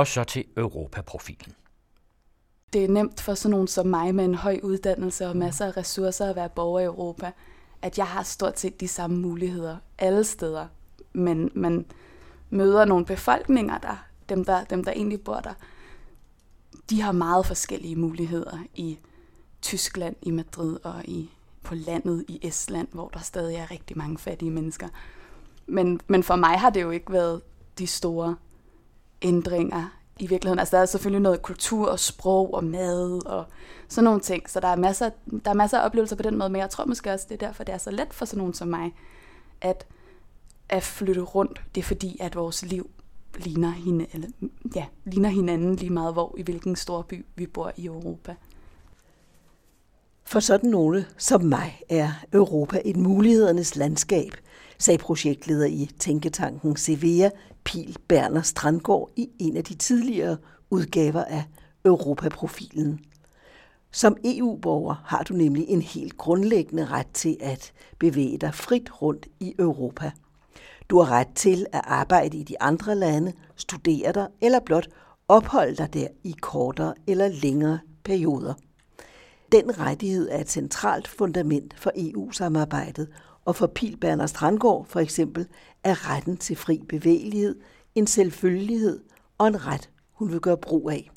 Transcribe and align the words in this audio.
Og 0.00 0.06
så 0.06 0.24
til 0.24 0.44
Europaprofilen. 0.56 1.54
Det 2.72 2.84
er 2.84 2.88
nemt 2.88 3.20
for 3.20 3.34
sådan 3.34 3.50
nogen 3.50 3.68
som 3.68 3.86
mig 3.86 4.14
med 4.14 4.24
en 4.24 4.34
høj 4.34 4.60
uddannelse 4.62 5.26
og 5.26 5.36
masser 5.36 5.66
af 5.66 5.76
ressourcer 5.76 6.30
at 6.30 6.36
være 6.36 6.48
borger 6.48 6.80
i 6.80 6.84
Europa, 6.84 7.32
at 7.82 7.98
jeg 7.98 8.06
har 8.06 8.22
stort 8.22 8.60
set 8.60 8.80
de 8.80 8.88
samme 8.88 9.16
muligheder 9.16 9.76
alle 9.98 10.24
steder. 10.24 10.66
Men 11.12 11.50
man 11.54 11.86
møder 12.50 12.84
nogle 12.84 13.06
befolkninger 13.06 13.78
der, 13.78 14.06
dem 14.28 14.44
der, 14.44 14.64
dem 14.64 14.84
der 14.84 14.92
egentlig 14.92 15.20
bor 15.20 15.40
der, 15.40 15.54
de 16.90 17.02
har 17.02 17.12
meget 17.12 17.46
forskellige 17.46 17.96
muligheder 17.96 18.58
i 18.74 18.98
Tyskland, 19.62 20.16
i 20.22 20.30
Madrid 20.30 20.78
og 20.84 21.04
i 21.04 21.30
på 21.62 21.74
landet 21.74 22.24
i 22.28 22.40
Estland, 22.42 22.88
hvor 22.92 23.08
der 23.08 23.20
stadig 23.20 23.56
er 23.56 23.70
rigtig 23.70 23.98
mange 23.98 24.18
fattige 24.18 24.50
mennesker. 24.50 24.88
Men, 25.66 26.00
men 26.06 26.22
for 26.22 26.36
mig 26.36 26.58
har 26.60 26.70
det 26.70 26.82
jo 26.82 26.90
ikke 26.90 27.12
været 27.12 27.40
de 27.78 27.86
store 27.86 28.36
ændringer 29.22 30.00
i 30.18 30.26
virkeligheden. 30.26 30.58
Altså 30.58 30.76
der 30.76 30.82
er 30.82 30.86
selvfølgelig 30.86 31.20
noget 31.20 31.42
kultur 31.42 31.88
og 31.88 32.00
sprog 32.00 32.54
og 32.54 32.64
mad 32.64 33.26
og 33.26 33.44
sådan 33.88 34.04
nogle 34.04 34.20
ting, 34.20 34.50
så 34.50 34.60
der 34.60 34.68
er 34.68 34.76
masser, 34.76 35.10
der 35.44 35.50
er 35.50 35.54
masser 35.54 35.78
af 35.78 35.84
oplevelser 35.84 36.16
på 36.16 36.22
den 36.22 36.38
måde, 36.38 36.50
men 36.50 36.60
jeg 36.60 36.70
tror 36.70 36.84
måske 36.84 37.12
også, 37.12 37.26
det 37.28 37.42
er 37.42 37.46
derfor, 37.46 37.64
det 37.64 37.74
er 37.74 37.78
så 37.78 37.90
let 37.90 38.14
for 38.14 38.24
sådan 38.24 38.38
nogen 38.38 38.54
som 38.54 38.68
mig, 38.68 38.94
at, 39.60 39.86
at 40.68 40.82
flytte 40.82 41.20
rundt. 41.20 41.62
Det 41.74 41.80
er 41.80 41.84
fordi, 41.84 42.16
at 42.20 42.36
vores 42.36 42.64
liv 42.64 42.90
ligner, 43.36 43.70
hende, 43.70 44.06
eller, 44.12 44.28
ja, 44.74 44.86
ligner 45.04 45.28
hinanden 45.28 45.76
lige 45.76 45.92
meget, 45.92 46.12
hvor 46.12 46.34
i 46.38 46.42
hvilken 46.42 46.76
stor 46.76 47.02
by 47.02 47.26
vi 47.36 47.46
bor 47.46 47.72
i 47.76 47.86
Europa. 47.86 48.34
For 50.30 50.40
sådan 50.40 50.70
nogle 50.70 51.06
som 51.18 51.42
mig 51.42 51.80
er 51.88 52.12
Europa 52.32 52.80
et 52.84 52.96
mulighedernes 52.96 53.76
landskab, 53.76 54.32
sagde 54.78 54.98
projektleder 54.98 55.66
i 55.66 55.90
Tænketanken 55.98 56.76
Sevilla, 56.76 57.30
Pil 57.64 57.96
Berner 58.08 58.42
Strandgård 58.42 59.10
i 59.16 59.30
en 59.38 59.56
af 59.56 59.64
de 59.64 59.74
tidligere 59.74 60.36
udgaver 60.70 61.24
af 61.24 61.44
Europaprofilen. 61.84 63.00
Som 63.92 64.16
EU-borger 64.24 64.94
har 65.04 65.22
du 65.22 65.34
nemlig 65.34 65.68
en 65.68 65.82
helt 65.82 66.16
grundlæggende 66.16 66.84
ret 66.86 67.10
til 67.14 67.36
at 67.40 67.72
bevæge 67.98 68.38
dig 68.38 68.54
frit 68.54 69.02
rundt 69.02 69.26
i 69.40 69.54
Europa. 69.58 70.10
Du 70.90 71.00
har 71.00 71.12
ret 71.12 71.34
til 71.34 71.66
at 71.72 71.82
arbejde 71.84 72.36
i 72.36 72.42
de 72.42 72.62
andre 72.62 72.94
lande, 72.94 73.32
studere 73.56 74.12
der 74.12 74.26
eller 74.40 74.60
blot 74.60 74.88
opholde 75.28 75.76
dig 75.76 75.94
der 75.94 76.06
i 76.24 76.34
kortere 76.40 76.94
eller 77.06 77.28
længere 77.28 77.78
perioder. 78.04 78.54
Den 79.52 79.78
rettighed 79.80 80.28
er 80.30 80.40
et 80.40 80.50
centralt 80.50 81.08
fundament 81.08 81.74
for 81.76 81.92
EU-samarbejdet, 81.96 83.08
og 83.44 83.56
for 83.56 83.66
Pilbern 83.66 84.28
Strandgård 84.28 84.86
for 84.86 85.00
eksempel 85.00 85.46
er 85.84 86.10
retten 86.10 86.36
til 86.36 86.56
fri 86.56 86.80
bevægelighed 86.88 87.60
en 87.94 88.06
selvfølgelighed 88.06 89.00
og 89.38 89.48
en 89.48 89.66
ret, 89.66 89.90
hun 90.12 90.32
vil 90.32 90.40
gøre 90.40 90.56
brug 90.56 90.90
af. 90.90 91.10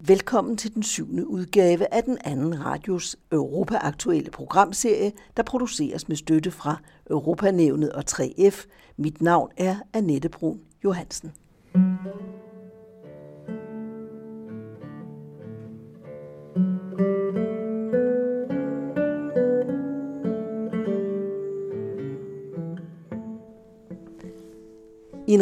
Velkommen 0.00 0.56
til 0.56 0.74
den 0.74 0.82
syvende 0.82 1.26
udgave 1.26 1.94
af 1.94 2.02
den 2.02 2.18
anden 2.24 2.64
radios 2.64 3.16
Europa-aktuelle 3.32 4.30
programserie, 4.30 5.12
der 5.36 5.42
produceres 5.42 6.08
med 6.08 6.16
støtte 6.16 6.50
fra 6.50 6.76
Europanævnet 7.10 7.92
og 7.92 8.04
3F. 8.10 8.66
Mit 8.96 9.22
navn 9.22 9.50
er 9.56 9.76
Annette 9.92 10.28
Brun 10.28 10.60
Johansen. 10.84 11.32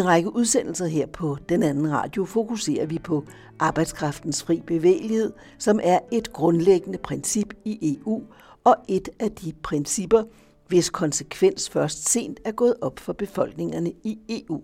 En 0.02 0.08
række 0.08 0.34
udsendelser 0.36 0.86
her 0.86 1.06
på 1.06 1.36
den 1.48 1.62
anden 1.62 1.92
radio 1.92 2.24
fokuserer 2.24 2.86
vi 2.86 2.98
på 2.98 3.24
arbejdskraftens 3.58 4.42
fri 4.42 4.62
bevægelighed, 4.66 5.32
som 5.58 5.80
er 5.82 5.98
et 6.12 6.32
grundlæggende 6.32 6.98
princip 6.98 7.54
i 7.64 7.98
EU 8.06 8.22
og 8.64 8.76
et 8.88 9.08
af 9.20 9.32
de 9.32 9.52
principper, 9.62 10.22
hvis 10.68 10.90
konsekvens 10.90 11.70
først 11.70 12.08
sent 12.08 12.40
er 12.44 12.52
gået 12.52 12.74
op 12.80 12.98
for 12.98 13.12
befolkningerne 13.12 13.92
i 14.04 14.18
EU. 14.28 14.60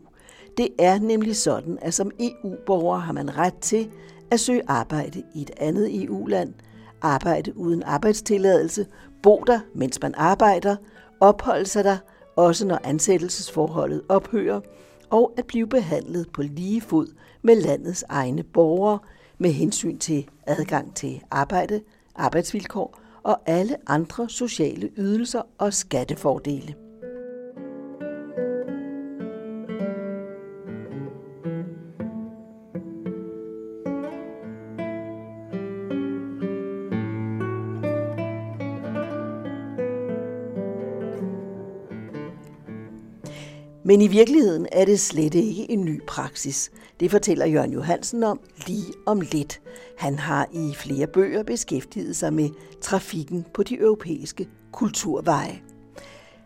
Det 0.57 0.69
er 0.79 0.99
nemlig 0.99 1.37
sådan, 1.37 1.79
at 1.83 1.95
som 1.95 2.11
EU-borger 2.21 2.99
har 2.99 3.13
man 3.13 3.37
ret 3.37 3.59
til 3.61 3.91
at 4.31 4.41
søge 4.41 4.63
arbejde 4.67 5.23
i 5.35 5.43
et 5.43 5.51
andet 5.57 6.05
EU-land, 6.05 6.55
arbejde 7.03 7.57
uden 7.57 7.83
arbejdstilladelse, 7.83 8.87
bo 9.23 9.45
der, 9.47 9.61
mens 9.75 10.03
man 10.03 10.15
arbejder, 10.17 10.77
opholde 11.21 11.67
sig 11.67 11.85
der, 11.85 11.97
også 12.37 12.67
når 12.67 12.81
ansættelsesforholdet 12.85 14.03
ophører, 14.09 14.61
og 15.11 15.33
at 15.37 15.47
blive 15.47 15.67
behandlet 15.67 16.33
på 16.33 16.43
lige 16.43 16.81
fod 16.81 17.07
med 17.43 17.63
landets 17.63 18.05
egne 18.09 18.43
borgere 18.43 18.99
med 19.39 19.51
hensyn 19.51 19.99
til 19.99 20.29
adgang 20.47 20.95
til 20.95 21.23
arbejde, 21.31 21.81
arbejdsvilkår 22.15 22.99
og 23.23 23.39
alle 23.47 23.77
andre 23.87 24.29
sociale 24.29 24.91
ydelser 24.97 25.43
og 25.59 25.75
skattefordele. 25.75 26.88
Men 43.99 44.03
i 44.03 44.09
virkeligheden 44.09 44.67
er 44.73 44.85
det 44.85 45.01
slet 45.01 45.35
ikke 45.35 45.71
en 45.71 45.85
ny 45.85 46.03
praksis. 46.07 46.71
Det 47.01 47.11
fortæller 47.11 47.47
Jørgen 47.47 47.73
Johansen 47.73 48.23
om 48.23 48.41
lige 48.67 48.93
om 49.07 49.21
lidt. 49.21 49.61
Han 49.97 50.19
har 50.19 50.49
i 50.53 50.75
flere 50.75 51.07
bøger 51.07 51.43
beskæftiget 51.43 52.17
sig 52.17 52.33
med 52.33 52.51
trafikken 52.81 53.47
på 53.55 53.63
de 53.63 53.79
europæiske 53.79 54.49
kulturveje. 54.73 55.61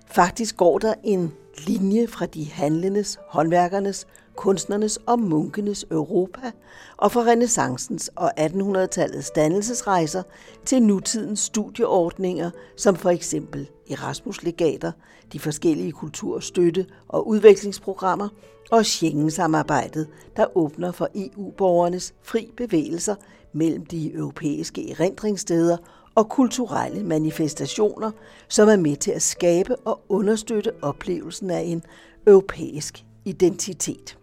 Faktisk 0.06 0.56
går 0.56 0.78
der 0.78 0.94
en 1.04 1.32
linje 1.66 2.06
fra 2.06 2.26
de 2.26 2.50
handlendes, 2.50 3.18
håndværkernes, 3.28 4.06
kunstnernes 4.42 4.98
og 5.06 5.20
munkenes 5.20 5.86
Europa, 5.90 6.50
og 6.96 7.12
fra 7.12 7.20
renaissancens 7.20 8.10
og 8.16 8.32
1800-tallets 8.40 9.32
dannelsesrejser 9.34 10.22
til 10.64 10.82
nutidens 10.82 11.40
studieordninger, 11.40 12.50
som 12.76 12.96
for 12.96 13.10
eksempel 13.10 13.68
Erasmus-legater, 13.90 14.92
de 15.32 15.40
forskellige 15.40 15.92
kulturstøtte- 15.92 16.86
og 17.08 17.28
udvekslingsprogrammer 17.28 18.28
og 18.70 18.86
Schengen-samarbejdet, 18.86 20.08
der 20.36 20.56
åbner 20.56 20.92
for 20.92 21.08
EU-borgernes 21.14 22.14
fri 22.22 22.52
bevægelser 22.56 23.14
mellem 23.52 23.86
de 23.86 24.14
europæiske 24.14 24.90
erindringssteder 24.90 25.76
og 26.14 26.28
kulturelle 26.28 27.02
manifestationer, 27.02 28.10
som 28.48 28.68
er 28.68 28.76
med 28.76 28.96
til 28.96 29.10
at 29.10 29.22
skabe 29.22 29.76
og 29.76 30.00
understøtte 30.08 30.72
oplevelsen 30.82 31.50
af 31.50 31.60
en 31.60 31.82
europæisk 32.26 33.04
identitet. 33.24 34.18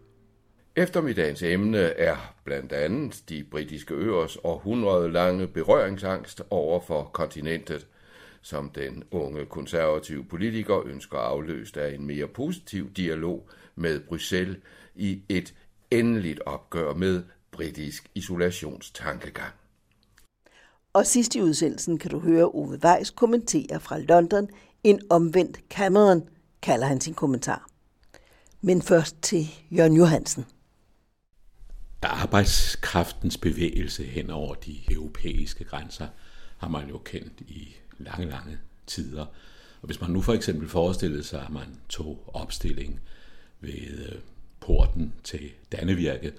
Eftermiddagens 0.80 1.44
emne 1.44 1.78
er 1.78 2.36
blandt 2.44 2.74
andet 2.74 3.24
de 3.30 3.44
britiske 3.52 3.94
øers 3.94 4.38
århundrede 4.44 5.12
lange 5.12 5.48
berøringsangst 5.48 6.42
over 6.50 6.80
for 6.80 7.04
kontinentet, 7.04 7.88
som 8.42 8.70
den 8.70 9.04
unge 9.12 9.46
konservative 9.46 10.26
politiker 10.26 10.88
ønsker 10.88 11.18
afløst 11.18 11.78
af 11.78 11.94
en 11.94 12.06
mere 12.06 12.28
positiv 12.28 12.94
dialog 12.94 13.50
med 13.76 14.00
Bruxelles 14.00 14.58
i 14.96 15.22
et 15.30 15.54
endeligt 15.92 16.42
opgør 16.46 16.94
med 16.94 17.24
britisk 17.52 18.10
isolationstankegang. 18.16 19.54
Og 20.94 21.06
sidst 21.06 21.36
i 21.36 21.42
udsendelsen 21.42 21.98
kan 21.98 22.12
du 22.12 22.20
høre 22.20 22.46
Ove 22.46 22.80
Weiss 22.84 23.10
kommentere 23.12 23.80
fra 23.80 24.00
London 24.00 24.50
en 24.84 25.02
omvendt 25.10 25.60
Cameron, 25.70 26.30
kalder 26.62 26.88
han 26.88 27.02
sin 27.02 27.14
kommentar. 27.14 27.70
Men 28.62 28.82
først 28.82 29.22
til 29.22 29.48
Jørgen 29.72 29.94
Johansen. 29.94 30.46
Arbejdskraftens 32.02 33.38
bevægelse 33.38 34.04
hen 34.04 34.30
over 34.30 34.54
de 34.56 34.94
europæiske 34.94 35.64
grænser 35.64 36.08
har 36.58 36.68
man 36.68 36.90
jo 36.90 36.98
kendt 36.98 37.42
i 37.42 37.76
lange, 37.98 38.30
lange 38.30 38.58
tider. 38.88 39.26
Og 39.82 39.86
hvis 39.86 40.02
man 40.02 40.10
nu 40.10 40.22
for 40.22 40.34
eksempel 40.34 40.70
forestillede 40.70 41.24
sig, 41.24 41.42
at 41.42 41.50
man 41.50 41.68
tog 41.90 42.32
opstilling 42.34 43.00
ved 43.60 44.08
øh, 44.12 44.20
porten 44.60 45.14
til 45.24 45.50
Dannevirke, 45.72 46.34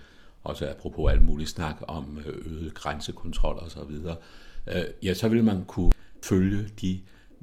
og 0.44 0.56
så 0.56 0.70
apropos 0.70 1.12
alt 1.12 1.25
muligt 1.25 1.50
snak 1.50 1.76
om 1.88 2.19
øh, 2.26 2.52
øget 2.52 2.75
grænsekontrol 2.75 3.56
og 3.56 3.70
så 3.70 3.84
videre, 3.84 4.17
øh, 4.67 4.84
ja, 5.02 5.14
så 5.14 5.29
ville 5.29 5.44
man 5.44 5.64
kunne 5.64 5.93
følge 6.23 6.69
de 6.81 7.00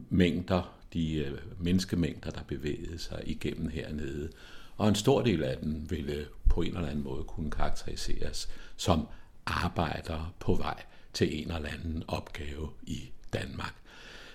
mængder, 0.09 0.77
de 0.93 1.37
menneskemængder, 1.59 2.31
der 2.31 2.43
bevægede 2.47 2.99
sig 2.99 3.21
igennem 3.25 3.69
hernede. 3.69 4.29
Og 4.77 4.87
en 4.87 4.95
stor 4.95 5.21
del 5.21 5.43
af 5.43 5.57
den 5.57 5.87
ville 5.89 6.25
på 6.49 6.61
en 6.61 6.75
eller 6.75 6.89
anden 6.89 7.03
måde 7.03 7.23
kunne 7.23 7.51
karakteriseres 7.51 8.49
som 8.77 9.07
arbejdere 9.45 10.29
på 10.39 10.55
vej 10.55 10.83
til 11.13 11.41
en 11.41 11.51
eller 11.51 11.69
anden 11.69 12.03
opgave 12.07 12.69
i 12.83 13.09
Danmark. 13.33 13.73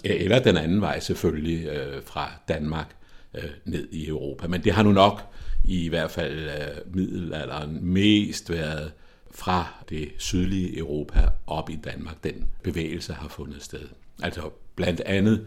Eller 0.04 0.38
den 0.38 0.56
anden 0.56 0.80
vej 0.80 1.00
selvfølgelig 1.00 1.66
øh, 1.66 2.02
fra 2.02 2.30
Danmark 2.48 2.96
øh, 3.34 3.50
ned 3.64 3.88
i 3.92 4.08
Europa. 4.08 4.46
Men 4.48 4.64
det 4.64 4.72
har 4.72 4.82
nu 4.82 4.92
nok 4.92 5.20
i 5.64 5.88
hvert 5.88 6.10
fald 6.10 6.48
øh, 6.48 6.94
middelalderen 6.94 7.84
mest 7.84 8.50
været 8.50 8.92
fra 9.30 9.84
det 9.88 10.12
sydlige 10.18 10.78
Europa 10.78 11.28
op 11.46 11.70
i 11.70 11.76
Danmark, 11.76 12.24
den 12.24 12.46
bevægelse 12.62 13.12
har 13.12 13.28
fundet 13.28 13.62
sted. 13.62 13.88
Altså 14.22 14.50
blandt 14.76 15.00
andet 15.00 15.46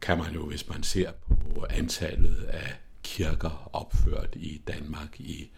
kan 0.00 0.18
man 0.18 0.34
jo, 0.34 0.46
hvis 0.46 0.68
man 0.68 0.82
ser 0.82 1.10
på 1.54 1.66
antallet 1.70 2.44
af 2.48 2.74
kirker 3.04 3.70
opført 3.72 4.28
i 4.36 4.62
Danmark 4.68 5.20
i 5.20 5.50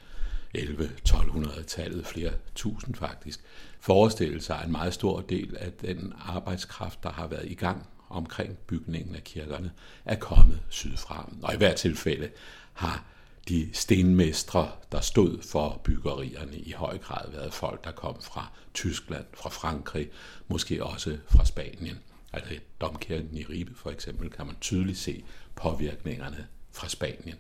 11-1200-tallet, 0.59 2.07
flere 2.07 2.33
tusind 2.55 2.95
faktisk, 2.95 3.41
forestille 3.81 4.41
sig 4.41 4.63
en 4.65 4.73
meget 4.73 4.95
stor 4.95 5.21
del 5.21 5.57
af 5.57 5.73
den 5.73 6.13
arbejdskraft, 6.21 7.03
der 7.03 7.11
har 7.11 7.27
været 7.27 7.51
i 7.51 7.55
gang 7.55 7.87
omkring 8.09 8.59
bygningen 8.59 9.15
af 9.15 9.25
kirkerne, 9.25 9.71
er 10.05 10.17
kommet 10.17 10.61
sydfra. 10.69 11.33
Og 11.43 11.55
i 11.55 11.57
hvert 11.57 11.77
tilfælde 11.77 12.31
har 12.73 13.05
de 13.49 13.69
stenmestre, 13.73 14.71
der 14.93 15.01
stod 15.01 15.43
for 15.43 15.81
byggerierne, 15.85 16.57
i 16.57 16.73
høj 16.73 16.99
grad 16.99 17.31
været 17.31 17.55
folk, 17.55 17.85
der 17.85 17.93
kom 17.93 18.23
fra 18.23 18.53
Tyskland, 18.75 19.25
fra 19.35 19.51
Frankrig, 19.51 20.11
måske 20.49 20.85
også 20.85 21.19
fra 21.29 21.45
Spanien. 21.45 21.99
Altså 22.33 22.55
i 22.55 22.59
domkirken 22.81 23.37
i 23.37 23.45
Ribe 23.45 23.75
for 23.75 23.91
eksempel 23.91 24.31
kan 24.31 24.47
man 24.47 24.57
tydeligt 24.61 24.99
se 24.99 25.25
påvirkningerne 25.55 26.47
fra 26.77 26.89
Spanien. 26.89 27.37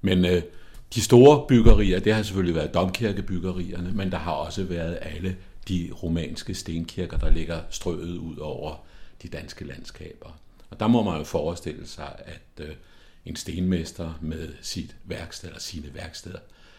Men 0.00 0.24
øh, 0.24 0.42
de 0.94 1.02
store 1.02 1.46
byggerier, 1.48 2.00
det 2.00 2.14
har 2.14 2.22
selvfølgelig 2.22 2.54
været 2.54 2.74
domkirkebyggerierne, 2.74 3.92
men 3.92 4.12
der 4.12 4.18
har 4.18 4.32
også 4.32 4.64
været 4.64 4.98
alle 5.02 5.36
de 5.68 5.90
romanske 6.02 6.54
stenkirker, 6.54 7.18
der 7.18 7.30
ligger 7.30 7.60
strøget 7.70 8.18
ud 8.18 8.36
over 8.36 8.84
de 9.22 9.28
danske 9.28 9.64
landskaber. 9.64 10.38
Og 10.70 10.80
der 10.80 10.86
må 10.86 11.02
man 11.02 11.18
jo 11.18 11.24
forestille 11.24 11.86
sig, 11.86 12.16
at 12.18 12.64
øh, 12.66 12.74
en 13.26 13.36
stenmester 13.36 14.18
med 14.20 14.52
sit 14.62 14.96
værksted 15.04 15.48
eller 15.48 15.60
sine 15.60 15.94
værksteder 15.94 16.38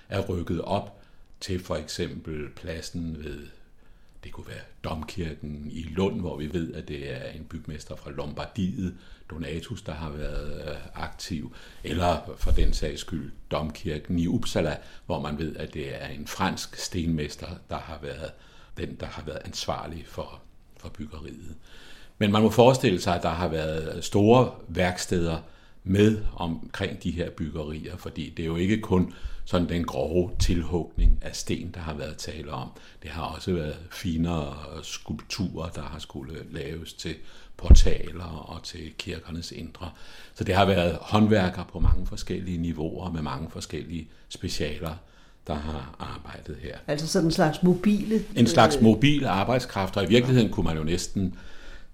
er 0.09 0.21
rykket 0.21 0.61
op 0.61 1.01
til 1.39 1.63
for 1.63 1.75
eksempel 1.75 2.49
pladsen 2.49 3.23
ved, 3.23 3.47
det 4.23 4.31
kunne 4.31 4.47
være 4.47 4.63
Domkirken 4.83 5.67
i 5.71 5.83
Lund, 5.83 6.19
hvor 6.19 6.37
vi 6.37 6.53
ved, 6.53 6.73
at 6.73 6.87
det 6.87 7.11
er 7.11 7.29
en 7.29 7.43
bygmester 7.43 7.95
fra 7.95 8.11
Lombardiet, 8.11 8.97
Donatus, 9.29 9.81
der 9.81 9.93
har 9.93 10.09
været 10.09 10.67
øh, 10.67 10.75
aktiv, 10.93 11.55
eller 11.83 12.33
for 12.37 12.51
den 12.51 12.73
sags 12.73 13.01
skyld 13.01 13.31
Domkirken 13.51 14.19
i 14.19 14.27
Uppsala, 14.27 14.77
hvor 15.05 15.19
man 15.19 15.39
ved, 15.39 15.55
at 15.55 15.73
det 15.73 16.03
er 16.03 16.07
en 16.07 16.27
fransk 16.27 16.75
stenmester, 16.75 17.47
der 17.69 17.77
har 17.77 17.99
været 18.01 18.31
den, 18.77 18.95
der 18.99 19.05
har 19.05 19.23
været 19.25 19.41
ansvarlig 19.45 20.05
for, 20.07 20.41
for 20.77 20.89
byggeriet. 20.89 21.55
Men 22.17 22.31
man 22.31 22.41
må 22.41 22.49
forestille 22.49 23.01
sig, 23.01 23.15
at 23.15 23.23
der 23.23 23.29
har 23.29 23.47
været 23.47 24.03
store 24.03 24.51
værksteder 24.67 25.37
med 25.83 26.23
omkring 26.35 27.03
de 27.03 27.11
her 27.11 27.29
byggerier, 27.29 27.97
fordi 27.97 28.29
det 28.29 28.43
er 28.43 28.47
jo 28.47 28.55
ikke 28.55 28.81
kun 28.81 29.13
sådan 29.51 29.69
den 29.69 29.83
grove 29.83 30.31
tilhugning 30.39 31.19
af 31.21 31.35
sten, 31.35 31.71
der 31.73 31.79
har 31.79 31.93
været 31.93 32.17
tale 32.17 32.51
om. 32.51 32.69
Det 33.03 33.11
har 33.11 33.23
også 33.23 33.53
været 33.53 33.75
finere 33.91 34.55
skulpturer, 34.83 35.69
der 35.69 35.81
har 35.81 35.99
skulle 35.99 36.33
laves 36.51 36.93
til 36.93 37.15
portaler 37.57 38.49
og 38.49 38.63
til 38.63 38.93
kirkernes 38.97 39.51
indre. 39.51 39.89
Så 40.33 40.43
det 40.43 40.55
har 40.55 40.65
været 40.65 40.97
håndværkere 41.01 41.65
på 41.71 41.79
mange 41.79 42.07
forskellige 42.07 42.57
niveauer 42.57 43.11
med 43.11 43.21
mange 43.21 43.49
forskellige 43.49 44.07
specialer, 44.29 44.95
der 45.47 45.55
har 45.55 45.95
arbejdet 45.99 46.57
her. 46.61 46.77
Altså 46.87 47.07
sådan 47.07 47.27
en 47.27 47.31
slags 47.31 47.63
mobile? 47.63 48.23
En 48.35 48.47
slags 48.47 48.75
øh, 48.75 48.83
mobile 48.83 49.29
arbejdskraft, 49.29 49.97
og 49.97 50.03
i 50.03 50.07
virkeligheden 50.07 50.51
kunne 50.51 50.63
man 50.63 50.77
jo 50.77 50.83
næsten 50.83 51.35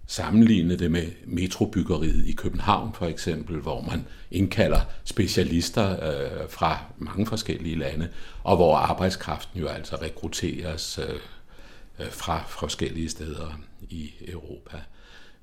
sammenligne 0.08 0.76
det 0.76 0.92
med 0.92 1.08
metrobyggeriet 1.26 2.26
i 2.26 2.32
København 2.32 2.94
for 2.94 3.06
eksempel, 3.06 3.58
hvor 3.58 3.82
man 3.82 4.08
indkalder 4.32 4.82
specialister 5.04 5.92
øh, 5.92 6.50
fra 6.50 6.80
mange 6.98 7.26
forskellige 7.26 7.76
lande, 7.76 8.10
og 8.44 8.56
hvor 8.56 8.76
arbejdskraften 8.76 9.60
jo 9.60 9.68
altså 9.68 9.96
rekrutteres 9.96 11.00
øh, 11.00 11.20
øh, 12.00 12.12
fra 12.12 12.44
forskellige 12.48 13.10
steder 13.10 13.60
i 13.82 14.12
Europa. 14.28 14.78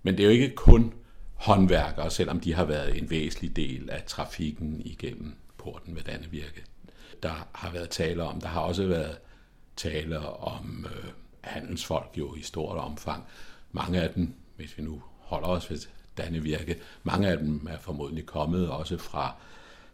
Men 0.02 0.16
det 0.16 0.22
er 0.22 0.25
jo 0.25 0.31
ikke 0.31 0.55
kun 0.55 0.93
håndværkere, 1.34 2.11
selvom 2.11 2.40
de 2.40 2.55
har 2.55 2.64
været 2.64 2.99
en 2.99 3.11
væsentlig 3.11 3.56
del 3.56 3.90
af 3.90 4.02
trafikken 4.06 4.82
igennem 4.84 5.34
porten 5.58 5.96
ved 5.96 6.02
Dannevirke. 6.02 6.64
Der 7.22 7.49
har 7.52 7.70
været 7.70 7.90
tale 7.90 8.22
om, 8.22 8.40
der 8.40 8.49
har 8.49 8.61
også 8.61 8.87
været 8.87 9.19
tale 9.76 10.19
om 10.28 10.87
øh, 10.94 11.11
handelsfolk 11.40 12.11
jo 12.19 12.34
i 12.34 12.43
stort 12.43 12.76
omfang. 12.76 13.25
Mange 13.72 14.00
af 14.00 14.11
dem 14.11 14.34
hvis 14.56 14.79
vi 14.79 14.83
nu 14.83 15.03
holder 15.19 15.49
os 15.49 15.71
ved 15.71 15.79
Dannevirke, 16.17 16.79
mange 17.03 17.29
af 17.29 17.39
dem 17.39 17.67
er 17.71 17.79
formodentlig 17.79 18.27
kommet 18.27 18.69
også 18.69 18.99
fra 18.99 19.35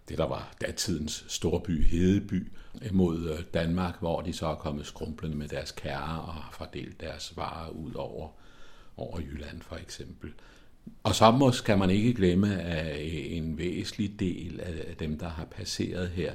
det, 0.09 0.19
der 0.19 0.27
var 0.27 0.55
datidens 0.61 1.25
storby 1.29 1.87
Hedeby 1.87 2.53
mod 2.93 3.31
øh, 3.31 3.45
Danmark, 3.55 3.99
hvor 4.01 4.21
de 4.21 4.33
så 4.33 4.47
er 4.47 4.55
kommet 4.55 4.87
skrumplende 4.87 5.37
med 5.37 5.49
deres 5.49 5.73
kære 5.73 6.21
og 6.21 6.33
har 6.33 6.51
fordelt 6.53 7.01
deres 7.01 7.37
varer 7.37 7.71
ud 7.71 7.95
over, 7.95 8.29
over 8.97 9.21
Jylland 9.21 9.63
for 9.63 9.77
eksempel. 9.77 10.33
Og 11.03 11.15
så 11.15 11.31
måske 11.31 11.59
skal 11.59 11.79
man 11.79 11.91
ikke 11.91 12.15
glemme, 12.15 12.63
at 12.63 12.97
en 13.37 13.59
væsentlig 13.59 14.21
del 14.21 14.61
af 14.61 14.97
dem, 14.99 15.19
der 15.19 15.29
har 15.29 15.45
passeret 15.45 16.09
her, 16.09 16.33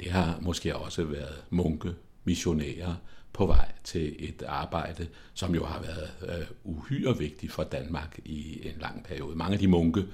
det 0.00 0.10
har 0.10 0.38
måske 0.40 0.76
også 0.76 1.04
været 1.04 1.44
munke, 1.50 1.94
missionærer, 2.24 2.94
på 3.32 3.46
vej 3.46 3.68
til 3.84 4.16
et 4.18 4.42
arbejde, 4.48 5.06
som 5.34 5.54
jo 5.54 5.64
har 5.64 5.80
været 5.82 6.38
øh, 6.38 6.46
uhyre 6.64 7.18
vigtigt 7.18 7.52
for 7.52 7.62
Danmark 7.62 8.18
i 8.24 8.60
en 8.62 8.80
lang 8.80 9.04
periode. 9.04 9.36
Mange 9.36 9.52
af 9.52 9.58
de 9.58 9.68
munke, 9.68 10.04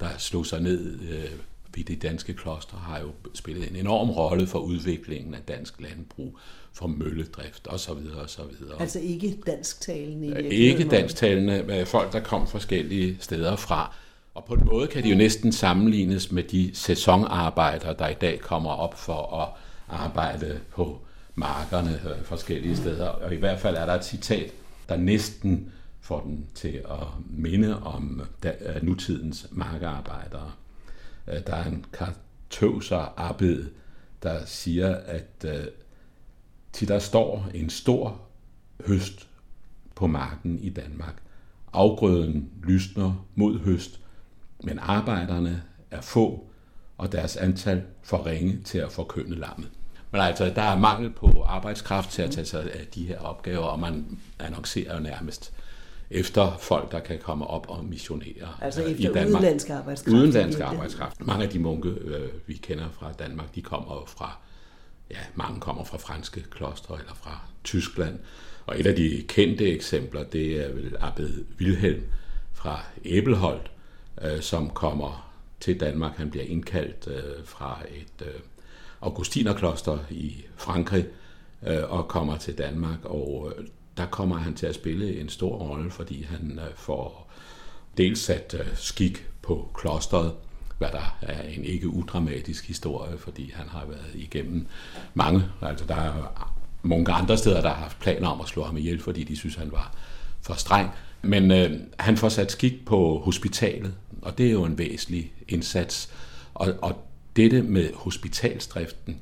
der 0.00 0.08
slog 0.18 0.46
sig 0.46 0.60
ned 0.60 1.00
øh, 1.00 1.30
ved 1.76 1.84
det 1.84 2.02
danske 2.02 2.34
kloster, 2.34 2.76
har 2.76 3.00
jo 3.00 3.12
spillet 3.34 3.70
en 3.70 3.76
enorm 3.76 4.10
rolle 4.10 4.46
for 4.46 4.58
udviklingen 4.58 5.34
af 5.34 5.40
dansk 5.48 5.80
landbrug, 5.80 6.38
for 6.72 6.86
mølledrift 6.86 7.68
osv. 7.70 7.94
videre. 8.60 8.80
Altså 8.80 8.98
ikke 8.98 9.38
dansktalende? 9.46 10.44
I 10.50 10.56
ikke 10.56 10.88
dansktalende, 10.88 11.86
folk, 11.86 12.12
der 12.12 12.20
kom 12.20 12.46
forskellige 12.46 13.16
steder 13.20 13.56
fra. 13.56 13.94
Og 14.34 14.44
på 14.44 14.54
en 14.54 14.64
måde 14.64 14.86
kan 14.86 15.02
de 15.02 15.08
jo 15.08 15.16
næsten 15.16 15.52
sammenlignes 15.52 16.32
med 16.32 16.42
de 16.42 16.70
sæsonarbejdere, 16.74 17.94
der 17.98 18.08
i 18.08 18.14
dag 18.14 18.40
kommer 18.40 18.70
op 18.70 18.98
for 18.98 19.42
at 19.42 19.48
arbejde 19.88 20.60
på 20.70 21.00
markerne 21.34 21.90
øh, 21.90 22.24
forskellige 22.24 22.76
steder. 22.76 23.08
Og 23.08 23.34
i 23.34 23.36
hvert 23.36 23.60
fald 23.60 23.76
er 23.76 23.86
der 23.86 23.94
et 23.94 24.04
citat, 24.04 24.52
der 24.88 24.96
næsten 24.96 25.72
får 26.00 26.20
den 26.20 26.46
til 26.54 26.82
at 26.90 27.06
minde 27.30 27.82
om 27.82 28.22
øh, 28.44 28.82
nutidens 28.82 29.46
markearbejdere. 29.50 30.52
Øh, 31.28 31.46
der 31.46 31.54
er 31.54 31.64
en 31.64 31.84
kartøser 31.92 33.14
arbejde, 33.16 33.68
der 34.22 34.44
siger, 34.44 34.94
at 34.94 35.46
til 36.72 36.88
der 36.88 36.98
står 36.98 37.48
en 37.54 37.70
stor 37.70 38.20
høst 38.86 39.28
på 39.94 40.06
marken 40.06 40.58
i 40.58 40.70
Danmark. 40.70 41.14
Afgrøden 41.72 42.50
lysner 42.62 43.26
mod 43.34 43.58
høst, 43.58 44.00
men 44.64 44.78
arbejderne 44.78 45.62
er 45.90 46.00
få, 46.00 46.46
og 46.98 47.12
deres 47.12 47.36
antal 47.36 47.82
for 48.02 48.26
ringe 48.26 48.62
til 48.64 48.78
at 48.78 48.92
forkynde 48.92 49.36
lammet. 49.36 49.70
Men 50.14 50.22
altså, 50.22 50.52
der 50.54 50.62
er 50.62 50.78
mangel 50.78 51.10
på 51.10 51.44
arbejdskraft 51.46 52.10
til 52.10 52.22
at 52.22 52.30
tage 52.30 52.44
sig 52.44 52.72
af 52.72 52.86
de 52.94 53.06
her 53.06 53.18
opgaver, 53.18 53.64
og 53.64 53.80
man 53.80 54.18
annoncerer 54.38 54.94
jo 54.94 55.00
nærmest 55.00 55.52
efter 56.10 56.56
folk, 56.60 56.92
der 56.92 57.00
kan 57.00 57.18
komme 57.18 57.46
op 57.46 57.66
og 57.68 57.84
missionere 57.84 58.48
altså 58.60 58.82
efter 58.82 59.10
i 59.10 59.12
Danmark. 59.12 59.26
udenlandsk 59.26 59.70
arbejdskraft. 59.70 60.14
Udenlandsk 60.14 60.60
arbejdskraft. 60.60 61.26
Mange 61.26 61.44
af 61.44 61.50
de 61.50 61.58
munke, 61.58 61.88
øh, 61.88 62.28
vi 62.46 62.54
kender 62.54 62.84
fra 62.92 63.12
Danmark, 63.12 63.54
de 63.54 63.62
kommer 63.62 63.94
jo 63.94 64.04
fra, 64.06 64.36
ja, 65.10 65.18
mange 65.34 65.60
kommer 65.60 65.84
fra 65.84 65.98
franske 65.98 66.42
klostre 66.50 66.98
eller 66.98 67.14
fra 67.14 67.40
Tyskland. 67.64 68.18
Og 68.66 68.80
et 68.80 68.86
af 68.86 68.96
de 68.96 69.24
kendte 69.28 69.72
eksempler, 69.72 70.24
det 70.24 70.66
er 70.66 70.72
vel 70.72 70.96
Abbed 71.00 71.44
Wilhelm 71.60 72.02
fra 72.52 72.84
Æbelholt, 73.04 73.70
øh, 74.22 74.40
som 74.40 74.70
kommer 74.70 75.32
til 75.60 75.80
Danmark. 75.80 76.16
Han 76.16 76.30
bliver 76.30 76.44
indkaldt 76.44 77.08
øh, 77.08 77.44
fra 77.44 77.82
et 77.90 78.26
øh, 78.26 78.40
augustinerkloster 79.04 79.98
i 80.10 80.44
Frankrig 80.56 81.06
øh, 81.66 81.82
og 81.88 82.08
kommer 82.08 82.36
til 82.36 82.58
Danmark, 82.58 83.04
og 83.04 83.52
øh, 83.56 83.66
der 83.96 84.06
kommer 84.06 84.36
han 84.36 84.54
til 84.54 84.66
at 84.66 84.74
spille 84.74 85.20
en 85.20 85.28
stor 85.28 85.56
rolle, 85.56 85.90
fordi 85.90 86.22
han 86.22 86.58
øh, 86.62 86.76
får 86.76 87.30
dels 87.96 88.20
sat 88.20 88.56
øh, 88.60 88.66
skik 88.74 89.26
på 89.42 89.70
klosteret, 89.74 90.32
hvad 90.78 90.88
der 90.92 91.18
er 91.22 91.42
en 91.42 91.64
ikke 91.64 91.88
udramatisk 91.88 92.66
historie, 92.66 93.18
fordi 93.18 93.52
han 93.54 93.68
har 93.68 93.84
været 93.86 94.14
igennem 94.14 94.66
mange, 95.14 95.44
altså 95.62 95.84
der 95.86 95.96
er 95.96 96.50
mange 96.82 97.12
andre 97.12 97.38
steder, 97.38 97.60
der 97.60 97.68
har 97.68 97.82
haft 97.82 98.00
planer 98.00 98.28
om 98.28 98.40
at 98.40 98.48
slå 98.48 98.64
ham 98.64 98.76
ihjel, 98.76 99.00
fordi 99.00 99.24
de 99.24 99.36
synes, 99.36 99.54
han 99.54 99.72
var 99.72 99.94
for 100.42 100.54
streng. 100.54 100.90
Men 101.22 101.50
øh, 101.50 101.80
han 101.98 102.16
får 102.16 102.28
sat 102.28 102.52
skik 102.52 102.84
på 102.86 103.22
hospitalet, 103.24 103.94
og 104.22 104.38
det 104.38 104.46
er 104.46 104.50
jo 104.50 104.64
en 104.64 104.78
væsentlig 104.78 105.32
indsats. 105.48 106.10
Og, 106.54 106.74
og 106.82 107.06
dette 107.36 107.62
med 107.62 107.90
hospitalsdriften, 107.94 109.20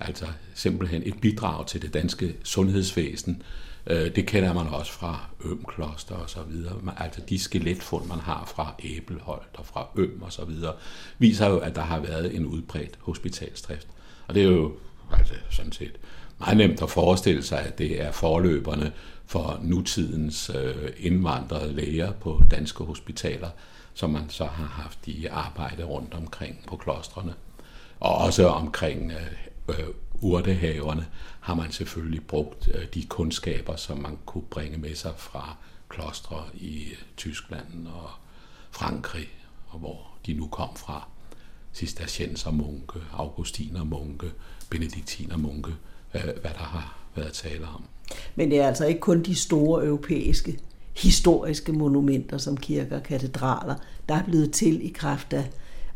altså 0.00 0.26
simpelthen 0.54 1.02
et 1.06 1.20
bidrag 1.20 1.66
til 1.66 1.82
det 1.82 1.94
danske 1.94 2.36
sundhedsvæsen, 2.44 3.42
øh, 3.86 4.14
det 4.16 4.26
kender 4.26 4.52
man 4.52 4.66
også 4.66 4.92
fra 4.92 5.26
Ømkloster 5.44 6.14
og 6.14 6.30
så 6.30 6.42
videre. 6.42 6.94
Altså 6.96 7.20
de 7.28 7.38
skeletfund, 7.38 8.06
man 8.06 8.18
har 8.18 8.52
fra 8.56 8.74
Æbelholdt 8.84 9.50
og 9.54 9.66
fra 9.66 9.86
Øm 9.96 10.22
og 10.22 10.32
så 10.32 10.44
videre, 10.44 10.74
viser 11.18 11.48
jo, 11.48 11.58
at 11.58 11.76
der 11.76 11.82
har 11.82 12.00
været 12.00 12.36
en 12.36 12.46
udbredt 12.46 12.98
hospitalsdrift. 13.00 13.86
Og 14.28 14.34
det 14.34 14.42
er 14.42 14.48
jo 14.48 14.72
altså 15.12 15.34
sådan 15.50 15.72
set 15.72 15.98
meget 16.38 16.56
nemt 16.56 16.82
at 16.82 16.90
forestille 16.90 17.42
sig, 17.42 17.60
at 17.60 17.78
det 17.78 18.02
er 18.02 18.12
forløberne 18.12 18.92
for 19.26 19.60
nutidens 19.62 20.50
øh, 20.54 20.90
indvandrede 20.98 21.72
læger 21.72 22.12
på 22.12 22.42
danske 22.50 22.84
hospitaler, 22.84 23.48
som 23.94 24.10
man 24.10 24.30
så 24.30 24.44
har 24.44 24.66
haft 24.66 25.08
i 25.08 25.26
arbejde 25.26 25.84
rundt 25.84 26.14
omkring 26.14 26.64
på 26.66 26.76
klostrene. 26.76 27.34
Og 28.00 28.14
også 28.14 28.48
omkring 28.48 29.12
øh, 29.12 29.78
øh, 29.78 29.86
urtehaverne 30.20 31.06
har 31.40 31.54
man 31.54 31.72
selvfølgelig 31.72 32.26
brugt 32.26 32.68
øh, 32.74 32.86
de 32.94 33.04
kundskaber, 33.04 33.76
som 33.76 33.98
man 33.98 34.18
kunne 34.26 34.44
bringe 34.50 34.78
med 34.78 34.94
sig 34.94 35.12
fra 35.16 35.56
klostre 35.88 36.44
i 36.54 36.84
øh, 36.90 36.96
Tyskland 37.16 37.86
og 37.86 38.10
Frankrig, 38.70 39.28
og 39.68 39.78
hvor 39.78 40.10
de 40.26 40.34
nu 40.34 40.46
kom 40.46 40.76
fra. 40.76 41.08
Cistercienser-munke, 41.74 42.98
augustiner-munke, 43.12 44.30
benediktiner-munke, 44.70 45.74
øh, 46.14 46.24
hvad 46.24 46.50
der 46.50 46.64
har 46.64 46.98
været 47.14 47.32
tale 47.32 47.66
om. 47.66 47.84
Men 48.34 48.50
det 48.50 48.60
er 48.60 48.66
altså 48.66 48.86
ikke 48.86 49.00
kun 49.00 49.22
de 49.22 49.34
store 49.34 49.84
europæiske 49.84 50.58
historiske 50.92 51.72
monumenter 51.72 52.38
som 52.38 52.56
kirker 52.56 52.96
og 52.96 53.02
katedraler, 53.02 53.74
der 54.08 54.14
er 54.14 54.22
blevet 54.22 54.52
til 54.52 54.86
i 54.86 54.88
kraft 54.88 55.32
af 55.32 55.44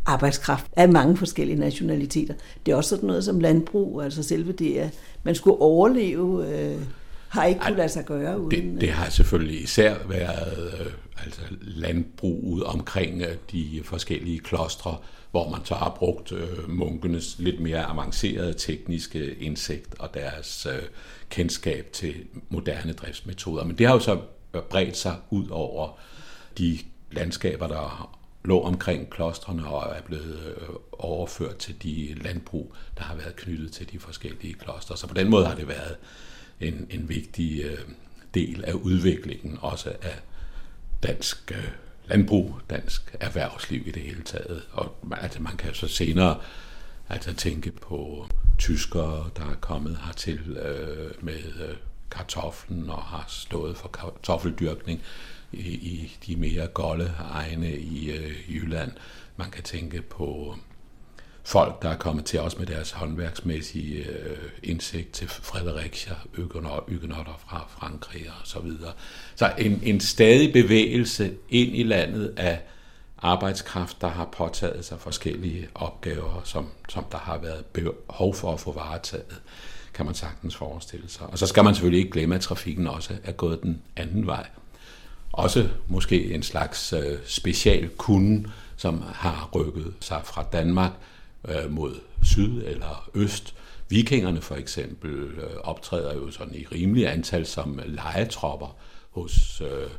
arbejdskraft 0.06 0.66
af 0.76 0.88
mange 0.88 1.16
forskellige 1.16 1.58
nationaliteter. 1.58 2.34
Det 2.66 2.72
er 2.72 2.76
også 2.76 2.90
sådan 2.90 3.06
noget 3.06 3.24
som 3.24 3.40
landbrug, 3.40 4.02
altså 4.02 4.22
selve 4.22 4.52
det, 4.52 4.76
at 4.76 4.94
man 5.22 5.34
skulle 5.34 5.60
overleve, 5.60 6.46
øh, 6.48 6.80
har 7.28 7.44
ikke 7.44 7.60
kunne 7.60 7.76
lade 7.76 7.88
sig 7.88 8.04
gøre 8.04 8.40
uden... 8.40 8.72
Det, 8.72 8.80
det 8.80 8.90
har 8.90 9.10
selvfølgelig 9.10 9.62
især 9.62 9.94
været 10.08 10.80
øh, 10.80 10.86
altså 11.24 11.40
landbruget 11.60 12.64
omkring 12.64 13.22
øh, 13.22 13.36
de 13.52 13.80
forskellige 13.84 14.38
klostre, 14.38 14.96
hvor 15.30 15.50
man 15.50 15.60
så 15.64 15.74
har 15.74 15.96
brugt 15.98 16.32
øh, 16.32 16.70
munkenes 16.70 17.36
lidt 17.38 17.60
mere 17.60 17.82
avancerede 17.82 18.54
tekniske 18.54 19.34
indsigt 19.34 19.94
og 19.98 20.14
deres 20.14 20.66
øh, 20.70 20.82
kendskab 21.30 21.88
til 21.92 22.14
moderne 22.48 22.92
driftsmetoder. 22.92 23.64
Men 23.64 23.78
det 23.78 23.86
har 23.86 23.94
jo 23.94 24.00
så 24.00 24.18
bredt 24.60 24.96
sig 24.96 25.16
ud 25.30 25.48
over 25.48 25.98
de 26.58 26.78
landskaber, 27.10 27.66
der 27.66 28.16
lå 28.44 28.60
omkring 28.62 29.10
klostrene 29.10 29.68
og 29.68 29.96
er 29.96 30.02
blevet 30.02 30.56
øh, 30.56 30.68
overført 30.92 31.56
til 31.56 31.82
de 31.82 32.14
landbrug, 32.14 32.74
der 32.98 33.02
har 33.04 33.14
været 33.14 33.36
knyttet 33.36 33.72
til 33.72 33.92
de 33.92 33.98
forskellige 33.98 34.54
klostre. 34.54 34.96
Så 34.96 35.06
på 35.06 35.14
den 35.14 35.30
måde 35.30 35.46
har 35.46 35.54
det 35.54 35.68
været 35.68 35.96
en, 36.60 36.86
en 36.90 37.08
vigtig 37.08 37.62
øh, 37.64 37.78
del 38.34 38.64
af 38.64 38.72
udviklingen 38.72 39.58
også 39.60 39.92
af 40.02 40.20
dansk 41.02 41.52
øh, 41.52 41.68
landbrug, 42.06 42.60
dansk 42.70 43.16
erhvervsliv 43.20 43.86
i 43.86 43.90
det 43.90 44.02
hele 44.02 44.22
taget. 44.22 44.62
Og 44.72 44.96
altså, 45.12 45.42
man 45.42 45.56
kan 45.56 45.74
så 45.74 45.88
senere 45.88 46.40
altså, 47.08 47.34
tænke 47.34 47.70
på 47.70 48.26
tyskere, 48.58 49.30
der 49.36 49.42
er 49.42 49.54
kommet 49.60 49.98
hertil 50.04 50.56
øh, 50.56 51.10
med 51.20 51.42
kartoflen 52.10 52.90
og 52.90 53.02
har 53.02 53.24
stået 53.28 53.76
for 53.76 53.88
kartoffeldyrkning 53.88 55.02
i, 55.52 55.68
i 55.68 56.16
de 56.26 56.36
mere 56.36 56.66
golde 56.66 57.12
egne 57.30 57.76
i 57.76 58.10
øh, 58.10 58.54
Jylland. 58.54 58.92
Man 59.36 59.50
kan 59.50 59.62
tænke 59.62 60.02
på 60.02 60.56
folk, 61.44 61.82
der 61.82 61.88
er 61.88 61.96
kommet 61.96 62.24
til 62.24 62.40
os 62.40 62.58
med 62.58 62.66
deres 62.66 62.90
håndværksmæssige 62.90 64.04
øh, 64.04 64.36
indsigt 64.62 65.12
til 65.12 65.28
Fredericia, 65.28 66.14
økonotter 66.88 67.40
fra 67.48 67.66
Frankrig 67.68 68.26
og 68.40 68.46
så 68.46 68.60
videre. 68.60 68.92
Så 69.34 69.52
en, 69.58 69.80
en 69.82 70.00
stadig 70.00 70.52
bevægelse 70.52 71.34
ind 71.48 71.76
i 71.76 71.82
landet 71.82 72.34
af 72.36 72.60
arbejdskraft, 73.18 74.00
der 74.00 74.08
har 74.08 74.24
påtaget 74.24 74.84
sig 74.84 75.00
forskellige 75.00 75.68
opgaver, 75.74 76.40
som, 76.44 76.70
som 76.88 77.04
der 77.12 77.18
har 77.18 77.38
været 77.38 77.64
behov 77.66 78.34
for 78.34 78.52
at 78.52 78.60
få 78.60 78.72
varetaget, 78.72 79.40
kan 79.96 80.06
man 80.06 80.14
sagtens 80.14 80.56
forestille 80.56 81.08
sig. 81.08 81.26
Og 81.26 81.38
så 81.38 81.46
skal 81.46 81.64
man 81.64 81.74
selvfølgelig 81.74 81.98
ikke 81.98 82.10
glemme, 82.10 82.34
at 82.34 82.40
trafikken 82.40 82.86
også 82.86 83.14
er 83.24 83.32
gået 83.32 83.62
den 83.62 83.82
anden 83.96 84.26
vej. 84.26 84.46
Også 85.32 85.68
måske 85.88 86.34
en 86.34 86.42
slags 86.42 86.92
øh, 86.92 87.18
special 87.24 87.88
kunde, 87.88 88.50
som 88.76 89.02
har 89.14 89.50
rykket 89.54 89.94
sig 90.00 90.20
fra 90.24 90.44
Danmark 90.52 90.92
øh, 91.48 91.70
mod 91.70 91.94
syd 92.22 92.62
eller 92.66 93.10
øst. 93.14 93.54
Vikingerne 93.88 94.40
for 94.40 94.54
eksempel 94.54 95.12
øh, 95.12 95.56
optræder 95.64 96.14
jo 96.14 96.30
sådan 96.30 96.54
i 96.54 96.66
rimelig 96.72 97.12
antal 97.12 97.46
som 97.46 97.80
legetropper 97.84 98.76
hos 99.10 99.60
øh, 99.60 99.90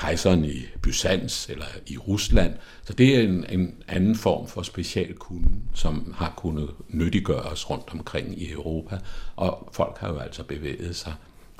kejseren 0.00 0.44
i 0.44 0.66
Byzans 0.82 1.48
eller 1.48 1.66
i 1.86 1.98
Rusland. 1.98 2.54
Så 2.82 2.92
det 2.92 3.16
er 3.16 3.20
en, 3.20 3.46
en 3.48 3.74
anden 3.88 4.16
form 4.16 4.48
for 4.48 4.62
specialkunde, 4.62 5.48
som 5.74 6.14
har 6.16 6.32
kunnet 6.36 6.70
nyttiggøres 6.88 7.70
rundt 7.70 7.88
omkring 7.92 8.42
i 8.42 8.52
Europa. 8.52 8.98
Og 9.36 9.68
folk 9.72 9.98
har 9.98 10.08
jo 10.08 10.18
altså 10.18 10.44
bevæget 10.44 10.96
sig 10.96 11.12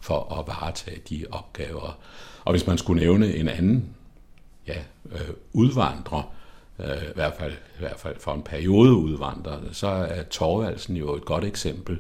for 0.03 0.39
at 0.39 0.47
varetage 0.47 1.01
de 1.11 1.25
opgaver. 1.31 1.99
Og 2.45 2.53
hvis 2.53 2.67
man 2.67 2.79
skulle 2.79 3.01
nævne 3.01 3.35
en 3.35 3.49
anden 3.49 3.85
ja, 4.67 4.79
øh, 5.13 5.35
udvandrer, 5.53 6.33
øh, 6.79 7.03
i, 7.03 7.15
hvert 7.15 7.35
fald, 7.39 7.53
i 7.53 7.79
hvert 7.79 8.01
fald 8.01 8.17
for 8.21 8.35
en 8.35 8.43
periode 8.43 8.93
udvandrer, 8.93 9.59
så 9.73 9.87
er 9.87 10.23
Torvaldsen 10.23 10.97
jo 10.97 11.15
et 11.15 11.25
godt 11.25 11.45
eksempel. 11.45 11.99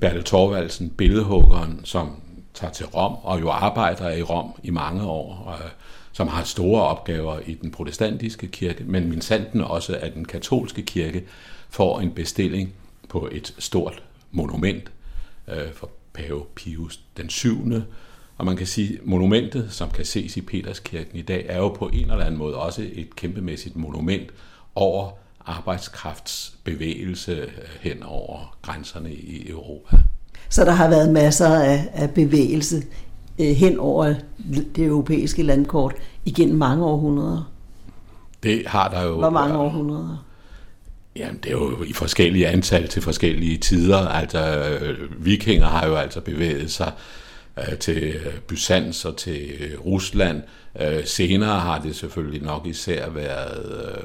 Bertel 0.00 0.24
Torvaldsen, 0.24 0.90
billedhuggeren, 0.90 1.80
som 1.84 2.20
tager 2.56 2.72
til 2.72 2.86
Rom 2.86 3.16
og 3.22 3.40
jo 3.40 3.50
arbejder 3.50 4.10
i 4.10 4.22
Rom 4.22 4.52
i 4.62 4.70
mange 4.70 5.02
år, 5.02 5.42
og, 5.46 5.54
øh, 5.64 5.70
som 6.12 6.28
har 6.28 6.44
store 6.44 6.82
opgaver 6.82 7.38
i 7.46 7.54
den 7.54 7.70
protestantiske 7.70 8.48
kirke, 8.48 8.84
men 8.84 9.08
min 9.08 9.20
sanden 9.20 9.60
også 9.60 9.98
at 10.00 10.14
den 10.14 10.24
katolske 10.24 10.82
kirke 10.82 11.24
får 11.70 12.00
en 12.00 12.10
bestilling 12.10 12.74
på 13.08 13.28
et 13.32 13.54
stort 13.58 14.02
monument 14.30 14.90
øh, 15.48 15.72
for 15.72 15.90
pave 16.12 16.44
Pius 16.54 17.00
den 17.16 17.28
7. 17.28 17.72
Og 18.38 18.44
man 18.44 18.56
kan 18.56 18.66
sige, 18.66 18.98
at 18.98 19.06
monumentet, 19.06 19.72
som 19.72 19.90
kan 19.90 20.04
ses 20.04 20.36
i 20.36 20.40
Peterskirken 20.40 21.18
i 21.18 21.22
dag, 21.22 21.46
er 21.48 21.58
jo 21.58 21.68
på 21.68 21.88
en 21.88 22.10
eller 22.10 22.24
anden 22.24 22.38
måde 22.38 22.56
også 22.56 22.86
et 22.92 23.16
kæmpemæssigt 23.16 23.76
monument 23.76 24.30
over 24.74 25.10
arbejdskraftsbevægelse 25.46 27.32
øh, 27.32 27.48
hen 27.80 28.02
over 28.02 28.56
grænserne 28.62 29.12
i 29.12 29.50
Europa. 29.50 29.96
Så 30.48 30.64
der 30.64 30.72
har 30.72 30.88
været 30.88 31.12
masser 31.12 31.48
af, 31.48 31.88
af 31.94 32.10
bevægelse 32.10 32.82
øh, 33.38 33.46
hen 33.46 33.78
over 33.78 34.14
det 34.76 34.84
europæiske 34.84 35.42
landkort 35.42 35.94
igennem 36.24 36.58
mange 36.58 36.84
århundreder. 36.84 37.52
Det 38.42 38.62
har 38.66 38.88
der 38.88 39.02
jo. 39.02 39.18
Hvor 39.18 39.30
mange 39.30 39.58
århundreder? 39.58 40.24
Jamen, 41.16 41.40
det 41.42 41.46
er 41.46 41.56
jo 41.56 41.82
i 41.82 41.92
forskellige 41.92 42.48
antal 42.48 42.88
til 42.88 43.02
forskellige 43.02 43.58
tider. 43.58 44.08
Altså, 44.08 44.68
øh, 44.80 45.24
vikinger 45.24 45.66
har 45.66 45.86
jo 45.86 45.96
altså 45.96 46.20
bevæget 46.20 46.70
sig 46.70 46.92
øh, 47.58 47.78
til 47.78 48.14
Byzans 48.48 49.04
og 49.04 49.16
til 49.16 49.52
Rusland. 49.84 50.42
Øh, 50.80 51.04
senere 51.04 51.60
har 51.60 51.78
det 51.78 51.96
selvfølgelig 51.96 52.42
nok 52.42 52.66
især 52.66 53.10
været 53.10 53.86
øh, 53.88 54.02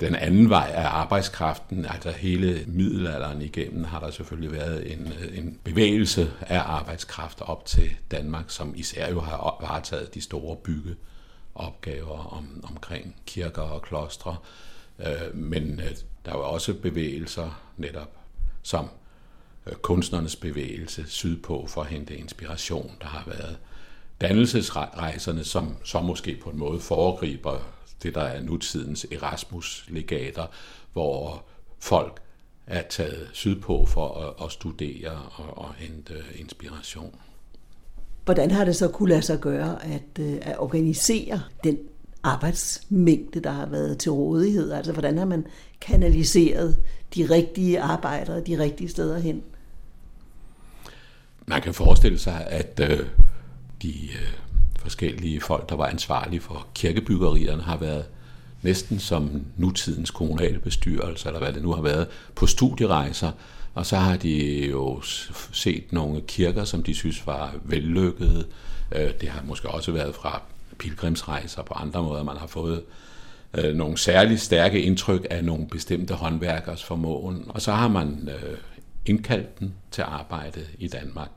den 0.00 0.14
anden 0.14 0.50
vej 0.50 0.70
af 0.74 0.86
arbejdskraften, 0.86 1.86
altså 1.86 2.10
hele 2.10 2.64
middelalderen 2.66 3.42
igennem, 3.42 3.84
har 3.84 4.00
der 4.00 4.10
selvfølgelig 4.10 4.52
været 4.52 4.92
en, 4.92 5.12
en 5.34 5.58
bevægelse 5.64 6.30
af 6.40 6.60
arbejdskraft 6.60 7.40
op 7.40 7.64
til 7.66 7.90
Danmark, 8.10 8.44
som 8.48 8.72
især 8.76 9.10
jo 9.10 9.20
har 9.20 9.56
varetaget 9.60 10.14
de 10.14 10.20
store 10.20 10.56
byggeopgaver 10.56 12.32
om, 12.32 12.64
omkring 12.70 13.16
kirker 13.26 13.62
og 13.62 13.82
klostre. 13.82 14.36
Øh, 14.98 15.34
men 15.34 15.80
øh, 15.80 15.96
der 16.24 16.32
var 16.32 16.44
også 16.44 16.74
bevægelser 16.74 17.62
netop 17.76 18.16
som 18.62 18.88
øh, 19.66 19.74
kunstnernes 19.74 20.36
bevægelse 20.36 21.04
sydpå 21.06 21.66
for 21.68 21.80
at 21.80 21.86
hente 21.86 22.16
inspiration. 22.16 22.96
Der 23.00 23.06
har 23.06 23.24
været 23.26 23.58
dannelsesrejserne, 24.20 25.44
som 25.44 25.76
så 25.84 26.00
måske 26.00 26.38
på 26.42 26.50
en 26.50 26.58
måde 26.58 26.80
foregriber 26.80 27.75
det, 28.02 28.14
der 28.14 28.22
er 28.22 28.42
nutidens 28.42 29.06
Erasmus-legater, 29.12 30.46
hvor 30.92 31.44
folk 31.78 32.20
er 32.66 32.82
taget 32.82 33.28
sydpå 33.32 33.86
for 33.86 34.14
at, 34.14 34.44
at 34.46 34.52
studere 34.52 35.22
og, 35.32 35.58
og 35.58 35.74
hente 35.74 36.14
inspiration. 36.34 37.14
Hvordan 38.24 38.50
har 38.50 38.64
det 38.64 38.76
så 38.76 38.88
kunne 38.88 39.08
lade 39.08 39.22
sig 39.22 39.40
gøre 39.40 39.84
at, 39.84 40.18
øh, 40.20 40.38
at 40.42 40.58
organisere 40.58 41.42
den 41.64 41.78
arbejdsmængde, 42.22 43.40
der 43.40 43.50
har 43.50 43.66
været 43.66 43.98
til 43.98 44.12
rådighed? 44.12 44.72
Altså 44.72 44.92
hvordan 44.92 45.18
har 45.18 45.24
man 45.24 45.46
kanaliseret 45.80 46.76
de 47.14 47.30
rigtige 47.30 47.80
arbejdere 47.80 48.40
de 48.40 48.58
rigtige 48.58 48.88
steder 48.88 49.18
hen? 49.18 49.42
Man 51.46 51.62
kan 51.62 51.74
forestille 51.74 52.18
sig, 52.18 52.46
at 52.46 52.80
øh, 52.82 53.06
de 53.82 53.88
øh, 53.88 54.32
forskellige 54.86 55.40
folk, 55.40 55.68
der 55.68 55.76
var 55.76 55.86
ansvarlige 55.86 56.40
for 56.40 56.66
kirkebyggerierne, 56.74 57.62
har 57.62 57.76
været 57.76 58.04
næsten 58.62 58.98
som 58.98 59.42
nutidens 59.56 60.10
kommunale 60.10 60.58
bestyrelse, 60.58 61.28
eller 61.28 61.40
hvad 61.40 61.52
det 61.52 61.62
nu 61.62 61.72
har 61.72 61.82
været, 61.82 62.06
på 62.34 62.46
studierejser, 62.46 63.32
og 63.74 63.86
så 63.86 63.96
har 63.96 64.16
de 64.16 64.66
jo 64.70 65.02
set 65.52 65.84
nogle 65.92 66.20
kirker, 66.20 66.64
som 66.64 66.82
de 66.82 66.94
synes 66.94 67.26
var 67.26 67.54
vellykkede. 67.64 68.46
Øh, 68.92 69.10
det 69.20 69.28
har 69.28 69.42
måske 69.44 69.68
også 69.68 69.92
været 69.92 70.14
fra 70.14 70.42
pilgrimsrejser 70.78 71.62
på 71.62 71.74
andre 71.74 72.02
måder. 72.02 72.22
Man 72.22 72.36
har 72.36 72.46
fået 72.46 72.82
øh, 73.54 73.74
nogle 73.74 73.98
særligt 73.98 74.40
stærke 74.40 74.80
indtryk 74.80 75.26
af 75.30 75.44
nogle 75.44 75.66
bestemte 75.66 76.14
håndværkers 76.14 76.84
formåen. 76.84 77.44
Og 77.48 77.62
så 77.62 77.72
har 77.72 77.88
man 77.88 78.28
øh, 78.28 78.58
indkaldt 79.06 79.58
den 79.58 79.74
til 79.90 80.02
arbejde 80.02 80.60
i 80.78 80.88
Danmark. 80.88 81.30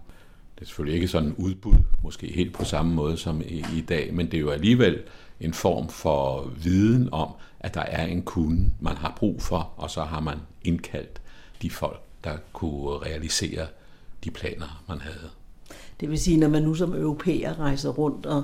Det 0.60 0.66
er 0.66 0.68
selvfølgelig 0.68 0.96
ikke 0.96 1.08
sådan 1.08 1.30
en 1.30 1.36
udbud, 1.38 1.76
måske 2.04 2.28
helt 2.28 2.54
på 2.54 2.64
samme 2.64 2.94
måde 2.94 3.18
som 3.18 3.42
i, 3.42 3.66
i 3.78 3.82
dag, 3.90 4.14
men 4.14 4.26
det 4.26 4.34
er 4.34 4.42
jo 4.42 4.50
alligevel 4.50 5.00
en 5.40 5.54
form 5.54 5.90
for 5.90 6.52
viden 6.64 7.10
om, 7.12 7.30
at 7.60 7.74
der 7.74 7.82
er 7.82 8.06
en 8.06 8.22
kunde, 8.22 8.72
man 8.80 8.98
har 8.98 9.14
brug 9.18 9.42
for, 9.42 9.72
og 9.78 9.90
så 9.90 10.02
har 10.02 10.20
man 10.20 10.38
indkaldt 10.64 11.22
de 11.62 11.70
folk, 11.70 12.02
der 12.24 12.38
kunne 12.54 12.98
realisere 12.98 13.68
de 14.24 14.32
planer, 14.32 14.84
man 14.88 15.02
havde. 15.02 15.30
Det 16.00 16.10
vil 16.10 16.20
sige, 16.20 16.38
når 16.38 16.48
man 16.48 16.64
nu 16.64 16.74
som 16.74 16.94
europæer 16.94 17.60
rejser 17.60 17.90
rundt 17.90 18.26
og 18.26 18.44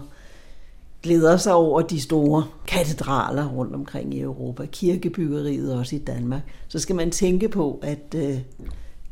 glæder 1.03 1.37
sig 1.37 1.53
over 1.53 1.81
de 1.81 2.01
store 2.01 2.45
katedraler 2.67 3.47
rundt 3.47 3.75
omkring 3.75 4.13
i 4.13 4.21
Europa, 4.21 4.65
kirkebyggeriet 4.65 5.73
også 5.73 5.95
i 5.95 5.99
Danmark, 5.99 6.41
så 6.67 6.79
skal 6.79 6.95
man 6.95 7.11
tænke 7.11 7.49
på, 7.49 7.79
at 7.83 8.15
øh, 8.15 8.39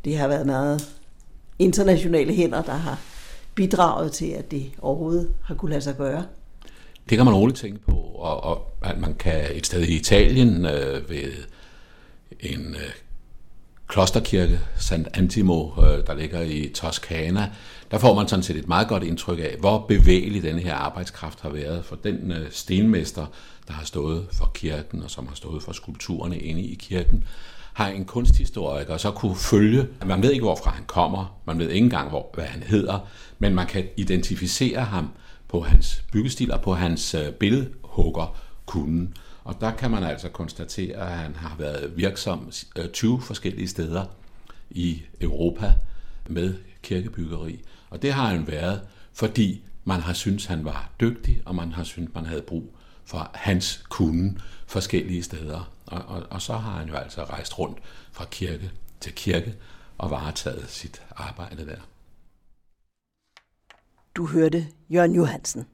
det 0.06 0.18
har 0.18 0.28
været 0.28 0.46
meget 0.46 1.03
internationale 1.60 2.34
hænder, 2.34 2.62
der 2.62 2.74
har 2.74 3.00
bidraget 3.56 4.12
til, 4.12 4.26
at 4.26 4.52
det 4.52 4.72
overhovedet 4.82 5.34
har 5.44 5.56
kunne 5.56 5.72
lade 5.72 5.82
sig 5.82 5.98
gøre. 5.98 6.26
Det 7.10 7.18
kan 7.18 7.26
man 7.26 7.36
roligt 7.36 7.60
tænke 7.60 7.80
på, 7.80 7.96
og, 7.96 8.44
og 8.44 8.72
at 8.82 9.00
man 9.00 9.16
kan 9.16 9.46
et 9.54 9.66
sted 9.66 9.82
i 9.82 9.96
Italien 9.96 10.66
øh, 10.66 11.10
ved 11.10 11.32
en 12.40 12.76
øh, 12.76 12.92
klosterkirke, 13.88 14.60
Sant 14.80 15.08
Antimo, 15.14 15.70
øh, 15.78 16.08
der 16.08 16.14
ligger 16.14 16.42
i 16.42 16.72
Toskana, 16.76 17.52
der 17.92 17.98
får 17.98 18.16
man 18.16 18.28
sådan 18.28 18.44
set 18.44 18.56
et 18.56 18.68
meget 18.68 18.88
godt 18.88 19.04
indtryk 19.04 19.40
af, 19.40 19.56
hvor 19.60 19.86
bevægelig 19.88 20.44
denne 20.44 20.62
her 20.62 20.76
arbejdskraft 20.76 21.42
har 21.42 21.50
været 21.50 21.86
for 21.86 21.96
den 21.96 22.32
øh, 22.32 22.52
stenmester, 22.52 23.26
der 23.68 23.74
har 23.74 23.86
stået 23.86 24.28
for 24.32 24.52
kirken, 24.54 25.04
og 25.04 25.12
som 25.12 25.28
har 25.28 25.36
stået 25.36 25.64
for 25.64 25.72
skulpturerne 25.72 26.38
inde 26.40 26.62
i 26.62 26.76
kirken, 26.76 27.24
har 27.74 27.88
en 27.88 28.06
kunsthistoriker 28.06 28.98
så 28.98 29.12
kunne 29.12 29.36
følge, 29.36 29.88
man 30.06 30.24
ved 30.24 30.32
ikke, 30.32 30.44
hvorfra 30.44 30.72
han 30.72 30.84
kommer, 30.88 31.40
man 31.46 31.60
ved 31.60 31.70
ikke 31.70 31.84
engang, 31.84 32.10
hvor, 32.10 32.30
hvad 32.34 32.46
han 32.46 32.64
hedder, 32.64 33.00
men 33.40 33.56
man 33.56 33.68
kan 33.68 33.86
identificere 33.98 34.82
ham 34.82 35.10
på 35.48 35.62
hans 35.62 36.04
byggestil 36.12 36.52
og 36.52 36.62
på 36.62 36.74
hans 36.74 37.14
øh, 37.14 37.32
billedhugger 37.32 38.38
kunden. 38.66 39.14
Og 39.44 39.56
der 39.62 39.72
kan 39.72 39.92
man 39.92 40.04
altså 40.04 40.30
konstatere, 40.30 40.96
at 40.96 41.18
han 41.18 41.36
har 41.36 41.56
været 41.58 41.92
virksom 41.96 42.52
øh, 42.78 42.90
20 42.90 43.22
forskellige 43.22 43.68
steder 43.68 44.06
i 44.70 45.02
Europa 45.22 45.74
med 46.28 46.56
kirkebyggeri. 46.84 47.60
Og 47.90 48.02
det 48.02 48.14
har 48.14 48.28
han 48.28 48.48
været, 48.48 48.82
fordi 49.14 49.62
man 49.86 50.00
har 50.00 50.14
syntes, 50.14 50.46
han 50.46 50.66
var 50.66 50.90
dygtig, 51.02 51.42
og 51.46 51.56
man 51.56 51.72
har 51.72 51.84
syntes, 51.84 52.16
man 52.16 52.26
havde 52.26 52.42
brug 52.42 52.76
for 53.06 53.32
hans 53.34 53.84
kunde 53.90 54.40
forskellige 54.68 55.24
steder. 55.24 55.72
Og, 55.86 56.02
og, 56.02 56.24
og 56.30 56.42
så 56.42 56.54
har 56.54 56.78
han 56.78 56.88
jo 56.88 56.96
altså 56.96 57.24
rejst 57.24 57.60
rundt 57.60 57.80
fra 58.12 58.26
kirke 58.26 58.72
til 59.00 59.16
kirke 59.16 59.56
og 59.98 60.12
varetaget 60.12 60.70
sit 60.70 61.02
arbejde 61.16 61.66
der. 61.66 61.80
Du 64.16 64.28
hørte 64.28 64.68
Jørgen 64.90 65.16
Johansen. 65.16 65.66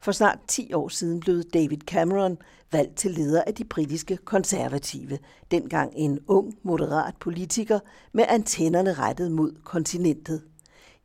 For 0.00 0.12
snart 0.12 0.38
10 0.48 0.72
år 0.72 0.88
siden 0.88 1.20
blev 1.20 1.42
David 1.42 1.78
Cameron 1.78 2.38
valgt 2.72 2.96
til 2.96 3.10
leder 3.10 3.44
af 3.46 3.54
de 3.54 3.64
britiske 3.64 4.16
konservative, 4.16 5.18
dengang 5.50 5.92
en 5.96 6.18
ung, 6.26 6.58
moderat 6.62 7.14
politiker 7.20 7.80
med 8.12 8.24
antennerne 8.28 8.92
rettet 8.92 9.32
mod 9.32 9.52
kontinentet. 9.64 10.42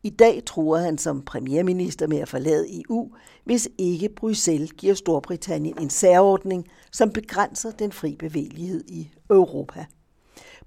I 0.04 0.10
dag 0.10 0.44
tror 0.46 0.77
han 0.77 0.98
som 0.98 1.22
premierminister 1.22 2.08
med 2.08 2.18
at 2.18 2.30
forlade 2.30 2.82
EU, 2.82 3.12
hvis 3.44 3.70
ikke 3.77 4.10
Bruxelles 4.10 4.74
giver 4.74 4.94
Storbritannien 4.94 5.77
en 5.82 5.89
særordning, 5.89 6.68
som 6.92 7.12
begrænser 7.12 7.72
den 7.72 7.92
fri 7.92 8.16
bevægelighed 8.16 8.84
i 8.88 9.12
Europa. 9.30 9.86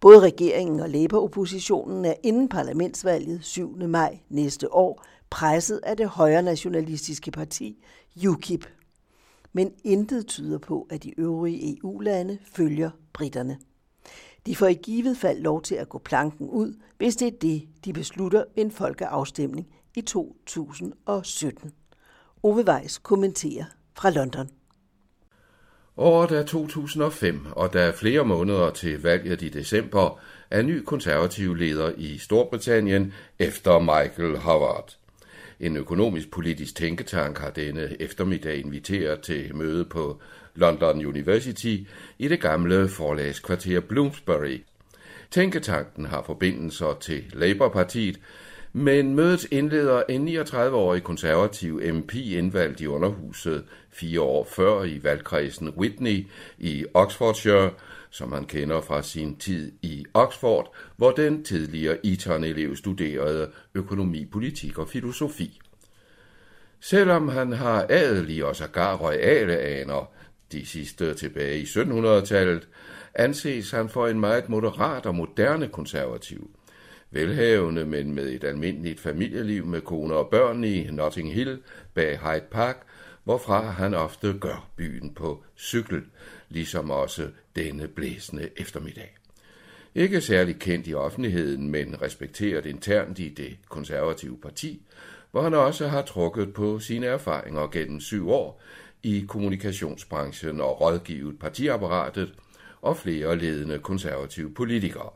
Både 0.01 0.21
regeringen 0.21 0.81
og 0.81 0.91
Labour-oppositionen 0.91 2.05
er 2.05 2.15
inden 2.23 2.49
parlamentsvalget 2.49 3.45
7. 3.45 3.77
maj 3.77 4.19
næste 4.29 4.75
år 4.75 5.05
presset 5.31 5.81
af 5.83 5.97
det 5.97 6.09
højre 6.09 6.43
nationalistiske 6.43 7.31
parti 7.31 7.85
UKIP. 8.29 8.67
Men 9.53 9.73
intet 9.85 10.27
tyder 10.27 10.59
på, 10.59 10.87
at 10.91 11.03
de 11.03 11.21
øvrige 11.21 11.79
EU-lande 11.79 12.39
følger 12.45 12.91
britterne. 13.13 13.59
De 14.47 14.57
får 14.57 14.67
i 14.67 14.79
givet 14.83 15.17
fald 15.17 15.41
lov 15.41 15.63
til 15.63 15.75
at 15.75 15.89
gå 15.89 15.99
planken 15.99 16.49
ud, 16.49 16.75
hvis 16.99 17.17
det 17.17 17.29
er 17.29 17.39
det, 17.43 17.69
de 17.85 17.93
beslutter 17.93 18.45
ved 18.55 18.65
en 18.65 18.71
folkeafstemning 18.71 19.67
i 19.97 20.01
2017. 20.01 21.73
Ove 22.43 22.65
Weiss 22.69 22.99
kommenterer 22.99 23.65
fra 23.95 24.11
London. 24.11 24.49
Året 25.97 26.31
er 26.31 26.43
2005, 26.43 27.47
og 27.53 27.73
der 27.73 27.81
er 27.81 27.93
flere 27.93 28.25
måneder 28.25 28.71
til 28.71 29.03
valget 29.03 29.43
i 29.43 29.49
december, 29.49 30.21
er 30.51 30.63
ny 30.63 30.85
konservativ 30.85 31.55
leder 31.55 31.93
i 31.97 32.19
Storbritannien 32.19 33.13
efter 33.39 33.79
Michael 33.79 34.39
Howard. 34.39 35.00
En 35.61 35.77
økonomisk 35.77 36.31
politisk 36.31 36.75
tænketank 36.75 37.39
har 37.39 37.51
denne 37.51 37.97
eftermiddag 38.01 38.59
inviteret 38.59 39.21
til 39.21 39.57
møde 39.57 39.85
på 39.85 40.21
London 40.55 41.07
University 41.07 41.77
i 42.19 42.29
det 42.29 42.41
gamle 42.41 42.89
forlagskvarter 42.89 43.81
Bloomsbury. 43.81 44.59
Tænketanken 45.31 46.07
har 46.07 46.23
forbindelser 46.23 46.99
til 47.01 47.25
Labour-partiet, 47.33 48.21
men 48.73 49.15
mødet 49.15 49.47
indleder 49.51 50.03
en 50.09 50.29
39-årig 50.29 51.03
konservativ 51.03 51.81
MP 51.95 52.15
indvalgt 52.15 52.81
i 52.81 52.87
underhuset 52.87 53.65
fire 53.91 54.21
år 54.21 54.45
før 54.45 54.83
i 54.83 55.01
valgkredsen 55.03 55.69
Whitney 55.69 56.27
i 56.59 56.85
Oxfordshire, 56.95 57.71
som 58.11 58.29
man 58.29 58.45
kender 58.45 58.81
fra 58.81 59.03
sin 59.03 59.37
tid 59.37 59.73
i 59.83 60.05
Oxford, 60.15 60.75
hvor 60.97 61.11
den 61.11 61.45
tidligere 61.45 62.07
Eton-elev 62.07 62.77
studerede 62.77 63.51
økonomi, 63.75 64.27
politik 64.27 64.79
og 64.79 64.89
filosofi. 64.89 65.61
Selvom 66.81 67.29
han 67.29 67.53
har 67.53 67.87
adelige 67.89 68.47
og 68.47 68.57
sågar 68.57 68.97
royale 68.97 69.59
aner, 69.59 70.11
de 70.53 70.67
sidste 70.67 71.15
tilbage 71.15 71.59
i 71.59 71.63
1700-tallet, 71.63 72.69
anses 73.15 73.71
han 73.71 73.89
for 73.89 74.07
en 74.07 74.21
meget 74.21 74.49
moderat 74.49 75.07
og 75.07 75.15
moderne 75.15 75.69
konservativ. 75.69 76.51
Velhavende, 77.11 77.85
men 77.85 78.15
med 78.15 78.29
et 78.29 78.45
almindeligt 78.45 79.01
familieliv 79.01 79.67
med 79.67 79.81
kone 79.81 80.15
og 80.15 80.31
børn 80.31 80.65
i 80.65 80.91
Notting 80.91 81.35
Hill 81.35 81.59
bag 81.95 82.19
Hyde 82.19 82.45
Park, 82.51 82.83
hvorfra 83.25 83.71
han 83.71 83.95
ofte 83.95 84.39
gør 84.41 84.71
byen 84.77 85.15
på 85.15 85.45
cykel, 85.59 86.03
ligesom 86.49 86.91
også 86.91 87.29
denne 87.57 87.89
blæsende 87.89 88.49
eftermiddag. 88.57 89.17
Ikke 89.95 90.21
særlig 90.21 90.59
kendt 90.59 90.87
i 90.87 90.95
offentligheden, 90.95 91.71
men 91.71 92.03
respekteret 92.03 92.67
internt 92.67 93.19
i 93.19 93.29
det 93.29 93.57
konservative 93.69 94.39
parti, 94.43 94.83
hvor 95.31 95.43
han 95.43 95.55
også 95.55 95.89
har 95.89 96.03
trukket 96.03 96.55
på 96.55 96.79
sine 96.79 97.07
erfaringer 97.07 97.67
gennem 97.67 98.01
syv 98.01 98.31
år 98.31 98.63
i 99.03 99.25
kommunikationsbranchen 99.29 100.61
og 100.61 100.81
rådgivet 100.81 101.39
partiapparatet 101.39 102.35
og 102.83 102.97
flere 102.97 103.39
ledende 103.39 103.79
konservative 103.79 104.55
politikere. 104.55 105.11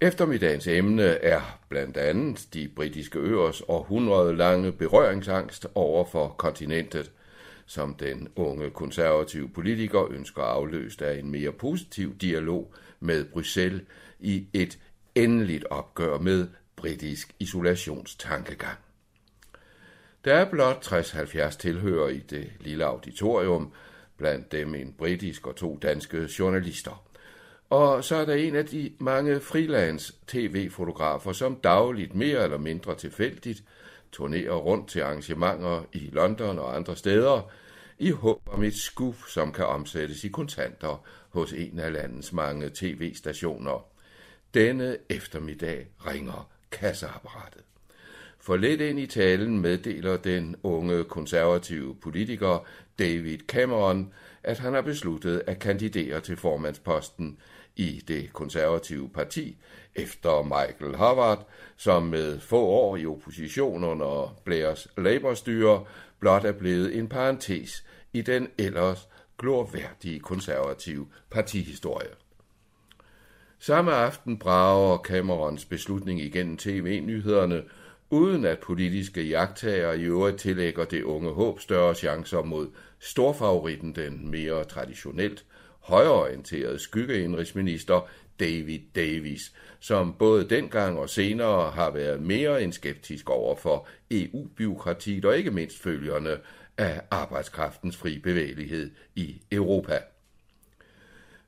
Eftermiddagens 0.00 0.66
emne 0.66 1.02
er 1.02 1.58
blandt 1.68 1.96
andet 1.96 2.48
de 2.54 2.68
britiske 2.76 3.18
øers 3.18 3.62
århundrede 3.68 4.36
lange 4.36 4.72
berøringsangst 4.72 5.66
over 5.74 6.04
for 6.04 6.28
kontinentet, 6.28 7.12
som 7.66 7.94
den 7.94 8.28
unge 8.36 8.70
konservative 8.70 9.48
politiker 9.48 10.12
ønsker 10.12 10.42
afløst 10.42 11.02
af 11.02 11.18
en 11.18 11.30
mere 11.30 11.52
positiv 11.52 12.16
dialog 12.18 12.74
med 13.00 13.24
Bruxelles 13.24 13.82
i 14.20 14.46
et 14.52 14.78
endeligt 15.14 15.64
opgør 15.70 16.18
med 16.18 16.48
britisk 16.76 17.34
isolationstankegang. 17.38 18.78
Der 20.24 20.34
er 20.34 20.50
blot 20.50 20.92
60-70 20.92 21.56
tilhører 21.56 22.08
i 22.08 22.18
det 22.18 22.52
lille 22.60 22.84
auditorium, 22.84 23.72
blandt 24.16 24.52
dem 24.52 24.74
en 24.74 24.94
britisk 24.98 25.46
og 25.46 25.56
to 25.56 25.78
danske 25.82 26.28
journalister. 26.38 27.07
Og 27.70 28.04
så 28.04 28.16
er 28.16 28.24
der 28.24 28.34
en 28.34 28.56
af 28.56 28.66
de 28.66 28.92
mange 28.98 29.40
freelance 29.40 30.12
tv-fotografer, 30.26 31.32
som 31.32 31.56
dagligt 31.56 32.14
mere 32.14 32.44
eller 32.44 32.58
mindre 32.58 32.94
tilfældigt 32.94 33.64
turnerer 34.12 34.54
rundt 34.54 34.88
til 34.88 35.00
arrangementer 35.00 35.84
i 35.92 36.10
London 36.12 36.58
og 36.58 36.76
andre 36.76 36.96
steder, 36.96 37.50
i 37.98 38.10
håb 38.10 38.40
om 38.46 38.62
et 38.62 38.76
skub, 38.76 39.16
som 39.28 39.52
kan 39.52 39.66
omsættes 39.66 40.24
i 40.24 40.28
kontanter 40.28 41.06
hos 41.28 41.52
en 41.52 41.78
af 41.78 41.92
landets 41.92 42.32
mange 42.32 42.70
tv-stationer. 42.74 43.86
Denne 44.54 44.96
eftermiddag 45.08 45.86
ringer 46.06 46.50
kasseapparatet. 46.70 47.62
For 48.48 48.56
lidt 48.56 48.80
ind 48.80 48.98
i 48.98 49.06
talen 49.06 49.60
meddeler 49.60 50.16
den 50.16 50.56
unge 50.62 51.04
konservative 51.04 51.94
politiker 51.94 52.66
David 52.98 53.38
Cameron, 53.38 54.12
at 54.42 54.58
han 54.58 54.74
har 54.74 54.80
besluttet 54.80 55.42
at 55.46 55.58
kandidere 55.58 56.20
til 56.20 56.36
formandsposten 56.36 57.38
i 57.76 58.02
det 58.08 58.32
konservative 58.32 59.08
parti 59.08 59.56
efter 59.94 60.42
Michael 60.42 60.96
Howard, 60.96 61.48
som 61.76 62.02
med 62.02 62.40
få 62.40 62.60
år 62.60 62.96
i 62.96 63.06
opposition 63.06 63.84
under 63.84 64.36
Blairs 64.44 64.88
Labour-styre 64.96 65.84
blot 66.20 66.44
er 66.44 66.52
blevet 66.52 66.98
en 66.98 67.08
parentes 67.08 67.84
i 68.12 68.22
den 68.22 68.48
ellers 68.58 69.08
glorværdige 69.38 70.20
konservative 70.20 71.06
partihistorie. 71.30 72.10
Samme 73.58 73.92
aften 73.92 74.38
brager 74.38 74.98
Camerons 74.98 75.64
beslutning 75.64 76.20
igennem 76.20 76.56
tv-nyhederne, 76.56 77.62
uden 78.10 78.44
at 78.44 78.58
politiske 78.58 79.22
jagttager 79.22 79.92
i 79.92 80.02
øvrigt 80.02 80.36
tillægger 80.36 80.84
det 80.84 81.02
unge 81.02 81.30
håb 81.30 81.60
større 81.60 81.94
chancer 81.94 82.42
mod 82.42 82.68
storfavoritten, 82.98 83.94
den 83.94 84.30
mere 84.30 84.64
traditionelt 84.64 85.44
højorienterede 85.80 86.78
skyggeindrigsminister 86.78 88.08
David 88.40 88.80
Davis, 88.94 89.52
som 89.80 90.14
både 90.18 90.48
dengang 90.48 90.98
og 90.98 91.08
senere 91.10 91.70
har 91.70 91.90
været 91.90 92.22
mere 92.22 92.62
end 92.62 92.72
skeptisk 92.72 93.30
over 93.30 93.56
for 93.56 93.88
EU-byråkratiet 94.10 95.24
og 95.24 95.38
ikke 95.38 95.50
mindst 95.50 95.78
følgerne 95.82 96.36
af 96.78 97.00
arbejdskraftens 97.10 97.96
fri 97.96 98.18
bevægelighed 98.18 98.90
i 99.14 99.42
Europa. 99.52 99.98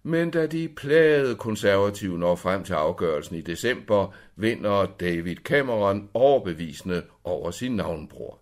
Men 0.02 0.30
da 0.30 0.46
de 0.46 0.68
plagede 0.68 1.36
konservative 1.36 2.18
når 2.18 2.34
frem 2.34 2.64
til 2.64 2.72
afgørelsen 2.72 3.36
i 3.36 3.40
december, 3.40 4.14
vinder 4.36 4.86
David 5.00 5.36
Cameron 5.36 6.08
overbevisende 6.14 7.02
over 7.24 7.50
sin 7.50 7.76
navnbror. 7.76 8.38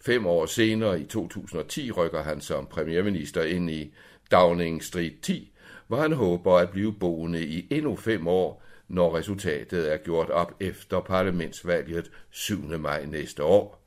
Fem 0.00 0.26
år 0.26 0.46
senere, 0.46 1.00
i 1.00 1.04
2010, 1.04 1.90
rykker 1.90 2.22
han 2.22 2.40
som 2.40 2.66
premierminister 2.66 3.42
ind 3.42 3.70
i 3.70 3.94
Downing 4.30 4.84
Street 4.84 5.20
10, 5.22 5.52
hvor 5.86 5.96
han 5.96 6.12
håber 6.12 6.54
at 6.54 6.70
blive 6.70 6.92
boende 6.92 7.46
i 7.46 7.66
endnu 7.70 7.96
fem 7.96 8.26
år, 8.26 8.62
når 8.88 9.16
resultatet 9.16 9.92
er 9.92 9.96
gjort 9.96 10.30
op 10.30 10.54
efter 10.60 11.00
parlamentsvalget 11.00 12.10
7. 12.30 12.78
maj 12.78 13.04
næste 13.04 13.44
år. 13.44 13.86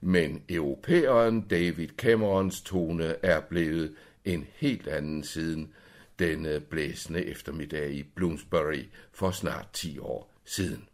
Men 0.00 0.42
europæeren 0.48 1.40
David 1.40 1.88
Camerons 1.96 2.60
tone 2.60 3.14
er 3.22 3.40
blevet 3.40 3.94
en 4.24 4.46
helt 4.54 4.88
anden 4.88 5.24
siden 5.24 5.72
denne 6.18 6.48
øh, 6.48 6.60
blæsende 6.60 7.24
eftermiddag 7.24 7.90
i 7.90 8.02
Bloomsbury 8.02 8.84
for 9.12 9.30
snart 9.30 9.66
10 9.72 9.98
år 9.98 10.32
siden. 10.44 10.88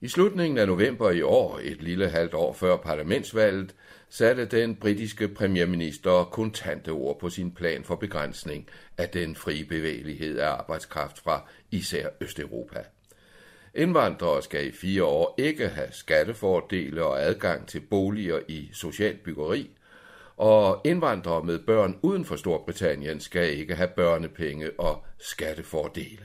I 0.00 0.08
slutningen 0.08 0.58
af 0.58 0.66
november 0.66 1.10
i 1.10 1.22
år, 1.22 1.60
et 1.62 1.82
lille 1.82 2.08
halvt 2.08 2.34
år 2.34 2.52
før 2.52 2.76
parlamentsvalget, 2.76 3.74
satte 4.08 4.44
den 4.44 4.76
britiske 4.76 5.28
premierminister 5.28 6.24
kontante 6.24 6.88
ord 6.88 7.20
på 7.20 7.30
sin 7.30 7.52
plan 7.52 7.84
for 7.84 7.96
begrænsning 7.96 8.68
af 8.98 9.08
den 9.08 9.36
frie 9.36 9.64
bevægelighed 9.64 10.38
af 10.38 10.48
arbejdskraft 10.48 11.18
fra 11.18 11.48
især 11.70 12.08
Østeuropa. 12.20 12.84
Indvandrere 13.74 14.42
skal 14.42 14.66
i 14.66 14.72
fire 14.72 15.04
år 15.04 15.34
ikke 15.38 15.68
have 15.68 15.88
skattefordele 15.92 17.04
og 17.04 17.22
adgang 17.22 17.66
til 17.66 17.80
boliger 17.80 18.40
i 18.48 18.70
socialt 18.72 19.22
byggeri, 19.22 19.70
og 20.40 20.80
indvandrere 20.84 21.44
med 21.44 21.58
børn 21.58 21.98
uden 22.02 22.24
for 22.24 22.36
Storbritannien 22.36 23.20
skal 23.20 23.58
ikke 23.58 23.74
have 23.74 23.88
børnepenge 23.88 24.70
og 24.78 25.04
skattefordele. 25.18 26.24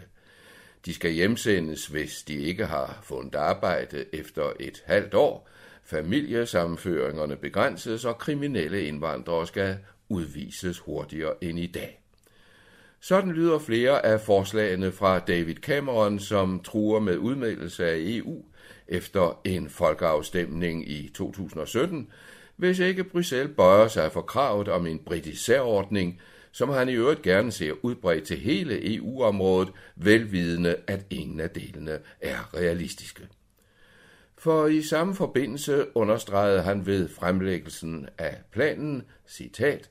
De 0.86 0.94
skal 0.94 1.12
hjemsendes, 1.12 1.88
hvis 1.88 2.24
de 2.24 2.34
ikke 2.34 2.66
har 2.66 3.00
fundet 3.04 3.36
arbejde 3.36 4.06
efter 4.14 4.52
et 4.60 4.84
halvt 4.86 5.14
år. 5.14 5.50
Familiesammenføringerne 5.84 7.36
begrænses, 7.36 8.06
og 8.06 8.18
kriminelle 8.18 8.86
indvandrere 8.86 9.48
skal 9.48 9.78
udvises 10.10 10.80
hurtigere 10.80 11.34
end 11.42 11.60
i 11.60 11.68
dag. 11.68 12.02
Sådan 13.00 13.32
lyder 13.32 13.60
flere 13.60 14.06
af 14.06 14.22
forslagene 14.22 14.92
fra 14.92 15.20
David 15.20 15.56
Cameron, 15.56 16.20
som 16.20 16.60
truer 16.64 17.00
med 17.00 17.18
udmeldelse 17.18 17.86
af 17.86 17.96
EU 17.98 18.46
efter 18.88 19.42
en 19.44 19.70
folkeafstemning 19.70 20.90
i 20.90 21.12
2017, 21.16 22.10
hvis 22.56 22.80
ikke 22.80 23.04
Bruxelles 23.04 23.56
bøjer 23.58 23.88
sig 23.88 24.12
for 24.12 24.22
kravet 24.22 24.68
om 24.68 24.86
en 24.86 25.00
britisk 25.00 25.46
særordning, 25.46 26.22
som 26.52 26.70
han 26.70 26.90
i 26.90 26.94
øvrigt 26.94 27.22
gerne 27.22 27.52
ser 27.52 27.74
udbredt 27.82 28.24
til 28.24 28.38
hele 28.38 28.96
EU-området, 28.96 29.72
velvidende, 29.96 30.76
at 30.88 31.06
ingen 31.10 31.40
af 31.40 31.50
delene 31.50 32.00
er 32.22 32.54
realistiske. 32.54 33.28
For 34.38 34.68
i 34.68 34.82
samme 34.82 35.16
forbindelse 35.16 35.86
understregede 35.96 36.62
han 36.62 36.86
ved 36.86 37.10
fremlæggelsen 37.10 38.10
af 38.18 38.38
planen, 38.52 39.04
citat, 39.28 39.90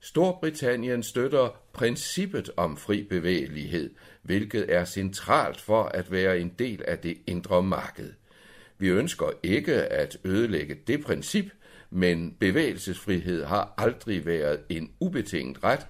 Storbritannien 0.00 1.02
støtter 1.02 1.60
princippet 1.72 2.50
om 2.56 2.76
fri 2.76 3.02
bevægelighed, 3.02 3.90
hvilket 4.22 4.74
er 4.74 4.84
centralt 4.84 5.60
for 5.60 5.82
at 5.82 6.12
være 6.12 6.38
en 6.38 6.52
del 6.58 6.82
af 6.88 6.98
det 6.98 7.18
indre 7.26 7.62
marked. 7.62 8.12
Vi 8.78 8.88
ønsker 8.88 9.30
ikke 9.42 9.74
at 9.74 10.18
ødelægge 10.24 10.74
det 10.86 11.04
princip, 11.04 11.44
men 11.90 12.36
bevægelsesfrihed 12.40 13.44
har 13.44 13.74
aldrig 13.78 14.26
været 14.26 14.60
en 14.68 14.90
ubetinget 15.00 15.64
ret, 15.64 15.86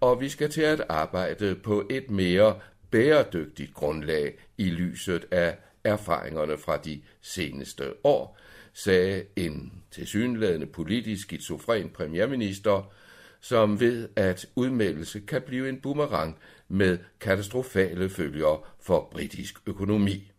og 0.00 0.20
vi 0.20 0.28
skal 0.28 0.50
til 0.50 0.62
at 0.62 0.82
arbejde 0.88 1.54
på 1.54 1.86
et 1.90 2.10
mere 2.10 2.60
bæredygtigt 2.90 3.74
grundlag 3.74 4.38
i 4.58 4.70
lyset 4.70 5.26
af 5.30 5.58
erfaringerne 5.84 6.58
fra 6.58 6.76
de 6.76 7.02
seneste 7.20 7.84
år, 8.04 8.38
sagde 8.72 9.24
en 9.36 9.72
tilsyneladende 9.90 10.66
politisk 10.66 11.22
skizofren 11.22 11.88
premierminister, 11.88 12.92
som 13.40 13.80
ved, 13.80 14.08
at 14.16 14.46
udmeldelse 14.54 15.20
kan 15.20 15.42
blive 15.42 15.68
en 15.68 15.80
boomerang 15.80 16.38
med 16.68 16.98
katastrofale 17.20 18.08
følger 18.08 18.66
for 18.80 19.08
britisk 19.12 19.54
økonomi. 19.66 20.32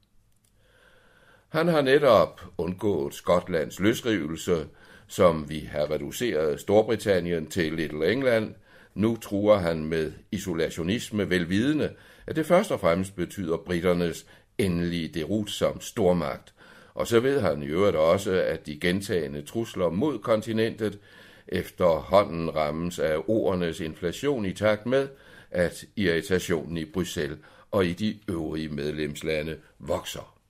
Han 1.49 1.67
har 1.67 1.81
netop 1.81 2.41
undgået 2.57 3.13
Skotlands 3.13 3.79
løsrivelse, 3.79 4.67
som 5.11 5.49
vi 5.49 5.69
har 5.71 5.91
reduceret 5.91 6.59
Storbritannien 6.59 7.47
til 7.47 7.73
Little 7.73 8.11
England. 8.11 8.55
Nu 8.95 9.15
truer 9.15 9.57
han 9.57 9.85
med 9.85 10.11
isolationisme 10.31 11.29
velvidende, 11.29 11.89
at 12.27 12.35
det 12.35 12.45
først 12.45 12.71
og 12.71 12.79
fremmest 12.79 13.15
betyder 13.15 13.57
britternes 13.57 14.25
endelige 14.57 15.07
derut 15.07 15.49
som 15.49 15.81
stormagt. 15.81 16.53
Og 16.93 17.07
så 17.07 17.19
ved 17.19 17.39
han 17.39 17.63
i 17.63 17.65
øvrigt 17.65 17.95
også, 17.95 18.31
at 18.31 18.65
de 18.65 18.79
gentagende 18.79 19.41
trusler 19.41 19.89
mod 19.89 20.19
kontinentet 20.19 20.99
efterhånden 21.47 22.55
rammes 22.55 22.99
af 22.99 23.17
ordernes 23.27 23.79
inflation 23.79 24.45
i 24.45 24.53
takt 24.53 24.85
med, 24.85 25.07
at 25.51 25.85
irritationen 25.95 26.77
i 26.77 26.85
Bruxelles 26.85 27.39
og 27.71 27.85
i 27.85 27.93
de 27.93 28.19
øvrige 28.29 28.69
medlemslande 28.69 29.57
vokser. 29.79 30.40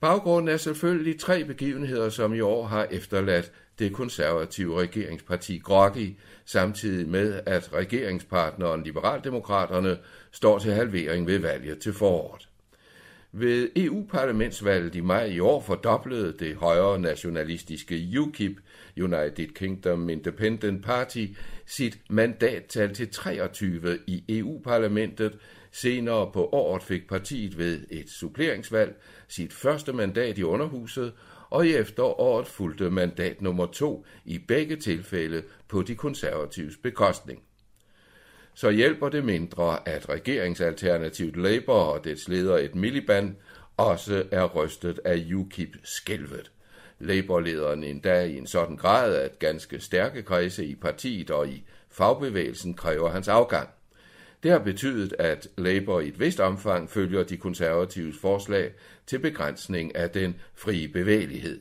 Baggrunden 0.00 0.48
er 0.48 0.56
selvfølgelig 0.56 1.20
tre 1.20 1.44
begivenheder, 1.44 2.08
som 2.08 2.34
i 2.34 2.40
år 2.40 2.66
har 2.66 2.86
efterladt 2.90 3.52
det 3.78 3.92
konservative 3.92 4.80
regeringsparti 4.80 5.58
Groggi, 5.58 6.16
samtidig 6.44 7.08
med 7.08 7.40
at 7.46 7.74
regeringspartneren 7.74 8.82
Liberaldemokraterne 8.82 9.98
står 10.32 10.58
til 10.58 10.72
halvering 10.72 11.26
ved 11.26 11.38
valget 11.38 11.78
til 11.78 11.92
foråret. 11.92 12.48
Ved 13.32 13.68
EU-parlamentsvalget 13.76 14.94
i 14.94 15.00
maj 15.00 15.24
i 15.24 15.40
år 15.40 15.60
fordoblede 15.60 16.34
det 16.38 16.56
højre 16.56 16.98
nationalistiske 16.98 18.20
UKIP, 18.20 18.56
United 19.00 19.54
Kingdom 19.54 20.08
Independent 20.08 20.84
Party, 20.84 21.26
sit 21.66 21.98
mandattal 22.10 22.94
til 22.94 23.10
23 23.10 23.98
i 24.06 24.24
EU-parlamentet. 24.28 25.38
Senere 25.80 26.30
på 26.32 26.48
året 26.52 26.82
fik 26.82 27.08
partiet 27.08 27.58
ved 27.58 27.80
et 27.90 28.10
suppleringsvalg 28.10 28.96
sit 29.28 29.52
første 29.52 29.92
mandat 29.92 30.38
i 30.38 30.42
underhuset, 30.42 31.12
og 31.50 31.66
i 31.66 31.74
efteråret 31.74 32.46
fulgte 32.46 32.90
mandat 32.90 33.42
nummer 33.42 33.66
to 33.66 34.06
i 34.24 34.38
begge 34.38 34.76
tilfælde 34.76 35.42
på 35.68 35.82
de 35.82 35.94
konservatives 35.94 36.76
bekostning 36.76 37.42
så 38.56 38.70
hjælper 38.70 39.08
det 39.08 39.24
mindre, 39.24 39.88
at 39.88 40.08
regeringsalternativet 40.08 41.36
Labour 41.36 41.74
og 41.74 42.04
dets 42.04 42.28
leder 42.28 42.56
et 42.58 42.74
Miliband 42.74 43.36
også 43.76 44.24
er 44.30 44.44
rystet 44.44 45.00
af 45.04 45.24
UKIP 45.34 45.76
skælvet. 45.84 46.50
Labour-lederen 46.98 47.84
endda 47.84 48.24
i 48.24 48.38
en 48.38 48.46
sådan 48.46 48.76
grad, 48.76 49.14
at 49.14 49.38
ganske 49.38 49.80
stærke 49.80 50.22
kredse 50.22 50.64
i 50.64 50.74
partiet 50.74 51.30
og 51.30 51.48
i 51.48 51.64
fagbevægelsen 51.90 52.74
kræver 52.74 53.10
hans 53.10 53.28
afgang. 53.28 53.68
Det 54.46 54.52
har 54.52 54.58
betydet, 54.58 55.14
at 55.18 55.48
Labour 55.58 56.00
i 56.00 56.08
et 56.08 56.20
vist 56.20 56.40
omfang 56.40 56.90
følger 56.90 57.24
de 57.24 57.36
konservatives 57.36 58.18
forslag 58.18 58.72
til 59.06 59.18
begrænsning 59.18 59.96
af 59.96 60.10
den 60.10 60.36
frie 60.54 60.88
bevægelighed. 60.88 61.60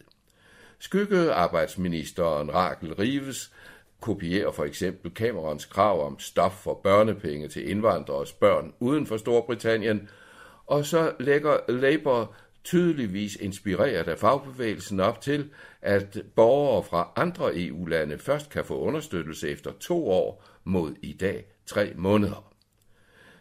Skyggearbejdsministeren 0.79 2.53
Rakel 2.53 2.93
Rives 2.93 3.53
kopierer 4.01 4.51
for 4.51 4.63
eksempel 4.63 5.11
Camerons 5.11 5.65
krav 5.65 6.05
om 6.05 6.19
stof 6.19 6.51
for 6.51 6.73
børnepenge 6.83 7.47
til 7.47 7.69
indvandreres 7.69 8.31
børn 8.31 8.73
uden 8.79 9.07
for 9.07 9.17
Storbritannien, 9.17 10.09
og 10.65 10.85
så 10.85 11.11
lægger 11.19 11.57
Labour 11.67 12.35
tydeligvis 12.63 13.35
inspireret 13.35 14.07
af 14.07 14.19
fagbevægelsen 14.19 14.99
op 14.99 15.21
til, 15.21 15.49
at 15.81 16.21
borgere 16.35 16.83
fra 16.83 17.11
andre 17.15 17.59
EU-lande 17.59 18.17
først 18.17 18.49
kan 18.49 18.65
få 18.65 18.79
understøttelse 18.79 19.49
efter 19.49 19.71
to 19.79 20.09
år 20.09 20.43
mod 20.63 20.95
i 21.01 21.13
dag 21.13 21.45
tre 21.65 21.93
måneder. 21.95 22.54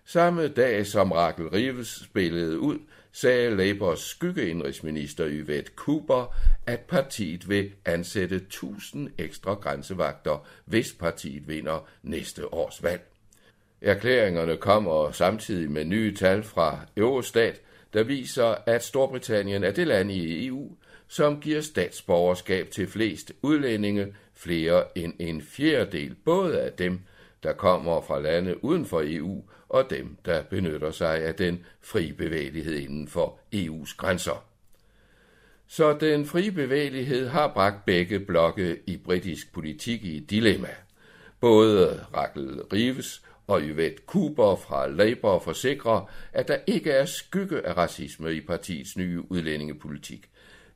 Samme 0.07 0.49
dag 0.49 0.87
som 0.87 1.13
Rakel 1.13 1.49
Rives 1.49 2.03
spillede 2.05 2.59
ud, 2.59 2.79
sagde 3.13 3.57
Labours 3.57 4.01
skyggeindrigsminister 4.01 5.27
Yvette 5.29 5.73
Cooper, 5.77 6.35
at 6.67 6.81
partiet 6.81 7.49
vil 7.49 7.73
ansætte 7.85 8.37
1000 8.37 9.11
ekstra 9.19 9.55
grænsevagter, 9.55 10.47
hvis 10.65 10.93
partiet 10.93 11.49
vinder 11.49 11.89
næste 12.03 12.55
års 12.55 12.83
valg. 12.83 13.03
Erklæringerne 13.81 14.57
kommer 14.57 15.11
samtidig 15.13 15.71
med 15.71 15.85
nye 15.85 16.15
tal 16.15 16.43
fra 16.43 16.79
Eurostat, 16.97 17.61
der 17.93 18.03
viser, 18.03 18.55
at 18.67 18.85
Storbritannien 18.85 19.65
er 19.65 19.71
det 19.71 19.87
land 19.87 20.11
i 20.11 20.47
EU, 20.47 20.77
som 21.09 21.41
giver 21.41 21.61
statsborgerskab 21.61 22.71
til 22.71 22.87
flest 22.87 23.33
udlændinge, 23.43 24.15
flere 24.35 24.99
end 24.99 25.13
en 25.19 25.43
fjerdedel, 25.43 26.15
både 26.25 26.61
af 26.61 26.73
dem, 26.73 27.01
der 27.45 27.53
kommer 27.53 28.01
fra 28.01 28.21
lande 28.21 28.65
uden 28.65 28.87
for 28.87 29.03
EU, 29.05 29.43
og 29.69 29.91
dem, 29.91 30.17
der 30.25 30.43
benytter 30.43 30.91
sig 30.91 31.25
af 31.25 31.35
den 31.35 31.65
frie 31.83 32.13
bevægelighed 32.13 32.75
inden 32.75 33.09
for 33.09 33.39
EU's 33.55 33.97
grænser. 33.97 34.45
Så 35.67 35.97
den 36.01 36.27
frie 36.27 36.53
bevægelighed 36.53 37.29
har 37.29 37.49
bragt 37.49 37.85
begge 37.85 38.21
blokke 38.21 38.79
i 38.87 38.97
britisk 38.97 39.53
politik 39.53 40.05
i 40.05 40.17
et 40.17 40.31
dilemma. 40.31 40.69
Både 41.41 42.07
Rakel 42.17 42.63
Rives 42.73 43.23
og 43.47 43.61
Yvette 43.61 44.03
Cooper 44.07 44.57
fra 44.57 44.89
Labour 44.89 45.39
forsikrer, 45.39 46.11
at 46.33 46.49
der 46.49 46.59
ikke 46.67 46.91
er 46.91 47.05
skygge 47.05 47.67
af 47.67 47.77
racisme 47.77 48.35
i 48.35 48.41
partiets 48.41 48.97
nye 48.97 49.23
udlændingepolitik. 49.33 50.31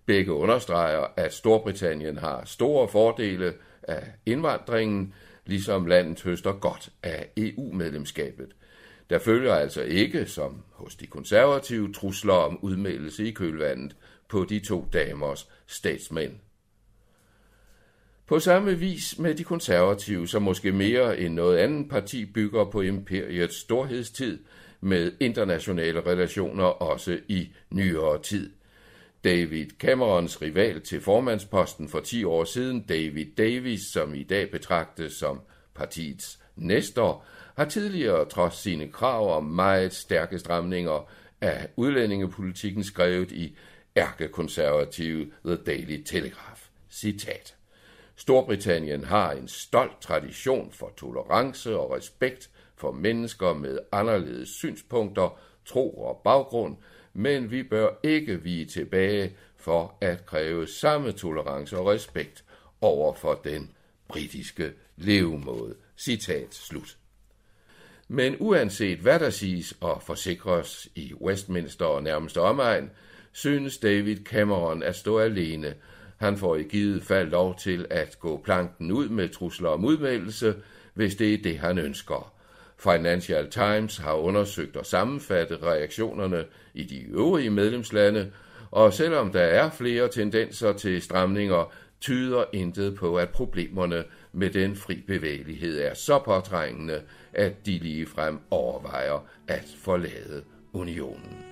Begge 0.06 0.32
understreger, 0.32 1.06
at 1.16 1.34
Storbritannien 1.34 2.18
har 2.18 2.42
store 2.44 2.88
fordele 2.88 3.54
af 3.82 4.04
indvandringen, 4.26 5.14
ligesom 5.48 5.86
landet 5.86 6.22
høster 6.22 6.52
godt 6.52 6.90
af 7.02 7.28
EU-medlemskabet. 7.36 8.56
Der 9.10 9.18
følger 9.18 9.54
altså 9.54 9.82
ikke, 9.82 10.26
som 10.26 10.62
hos 10.72 10.96
de 10.96 11.06
konservative, 11.06 11.92
trusler 11.92 12.34
om 12.34 12.58
udmeldelse 12.62 13.28
i 13.28 13.30
kølvandet 13.30 13.96
på 14.28 14.44
de 14.44 14.60
to 14.60 14.88
damers 14.92 15.48
statsmænd. 15.66 16.32
På 18.26 18.38
samme 18.38 18.78
vis 18.78 19.18
med 19.18 19.34
de 19.34 19.44
konservative, 19.44 20.28
som 20.28 20.42
måske 20.42 20.72
mere 20.72 21.20
end 21.20 21.34
noget 21.34 21.58
andet 21.58 21.90
parti 21.90 22.24
bygger 22.24 22.64
på 22.64 22.80
imperiets 22.80 23.56
storhedstid 23.56 24.38
med 24.80 25.12
internationale 25.20 26.00
relationer 26.00 26.64
også 26.64 27.20
i 27.28 27.52
nyere 27.70 28.22
tid. 28.22 28.50
David 29.24 29.66
Camerons 29.78 30.42
rival 30.42 30.80
til 30.80 31.00
formandsposten 31.00 31.88
for 31.88 32.00
10 32.00 32.24
år 32.24 32.44
siden, 32.44 32.80
David 32.80 33.26
Davis, 33.38 33.82
som 33.82 34.14
i 34.14 34.22
dag 34.22 34.50
betragtes 34.50 35.12
som 35.12 35.40
partiets 35.74 36.38
næster, 36.56 37.24
har 37.56 37.64
tidligere 37.64 38.24
trods 38.24 38.54
sine 38.54 38.88
krav 38.88 39.36
om 39.36 39.44
meget 39.44 39.94
stærke 39.94 40.38
stramninger 40.38 41.10
af 41.40 41.68
udlændingepolitikken 41.76 42.84
skrevet 42.84 43.32
i 43.32 43.56
ærkekonservative 43.96 45.30
The 45.44 45.56
Daily 45.56 46.02
Telegraph. 46.02 46.62
Citat. 46.90 47.54
Storbritannien 48.16 49.04
har 49.04 49.32
en 49.32 49.48
stolt 49.48 50.00
tradition 50.00 50.72
for 50.72 50.92
tolerance 50.96 51.78
og 51.78 51.90
respekt 51.96 52.50
for 52.76 52.92
mennesker 52.92 53.52
med 53.52 53.78
anderledes 53.92 54.48
synspunkter, 54.48 55.38
tro 55.66 55.90
og 55.90 56.20
baggrund, 56.24 56.76
men 57.18 57.50
vi 57.50 57.62
bør 57.62 57.88
ikke 58.02 58.42
vige 58.42 58.64
tilbage 58.64 59.36
for 59.56 59.94
at 60.00 60.26
kræve 60.26 60.66
samme 60.66 61.12
tolerance 61.12 61.78
og 61.78 61.86
respekt 61.86 62.44
over 62.80 63.14
for 63.14 63.40
den 63.44 63.70
britiske 64.08 64.72
levemåde. 64.96 65.74
Citat 65.96 66.54
slut. 66.54 66.96
Men 68.08 68.36
uanset 68.40 68.98
hvad 68.98 69.18
der 69.20 69.30
siges 69.30 69.74
og 69.80 70.02
forsikres 70.02 70.88
i 70.94 71.14
Westminster 71.20 71.84
og 71.84 72.02
nærmeste 72.02 72.40
omegn, 72.40 72.90
synes 73.32 73.78
David 73.78 74.16
Cameron 74.24 74.82
at 74.82 74.96
stå 74.96 75.18
alene. 75.18 75.74
Han 76.16 76.36
får 76.36 76.56
i 76.56 76.62
givet 76.62 77.02
fald 77.02 77.30
lov 77.30 77.58
til 77.58 77.86
at 77.90 78.18
gå 78.20 78.40
planken 78.44 78.92
ud 78.92 79.08
med 79.08 79.28
trusler 79.28 79.68
om 79.68 79.84
udmeldelse, 79.84 80.54
hvis 80.94 81.14
det 81.14 81.34
er 81.34 81.42
det, 81.42 81.58
han 81.58 81.78
ønsker. 81.78 82.37
Financial 82.78 83.50
Times 83.50 83.96
har 83.96 84.12
undersøgt 84.14 84.76
og 84.76 84.86
sammenfattet 84.86 85.62
reaktionerne 85.62 86.44
i 86.74 86.82
de 86.82 87.02
øvrige 87.02 87.50
medlemslande, 87.50 88.30
og 88.70 88.92
selvom 88.92 89.32
der 89.32 89.40
er 89.40 89.70
flere 89.70 90.08
tendenser 90.08 90.72
til 90.72 91.02
stramninger, 91.02 91.72
tyder 92.00 92.44
intet 92.52 92.94
på, 92.94 93.16
at 93.16 93.28
problemerne 93.28 94.04
med 94.32 94.50
den 94.50 94.76
fri 94.76 95.04
bevægelighed 95.06 95.80
er 95.80 95.94
så 95.94 96.18
påtrængende, 96.18 97.02
at 97.32 97.66
de 97.66 97.78
ligefrem 97.78 98.38
overvejer 98.50 99.26
at 99.48 99.64
forlade 99.82 100.42
unionen. 100.72 101.47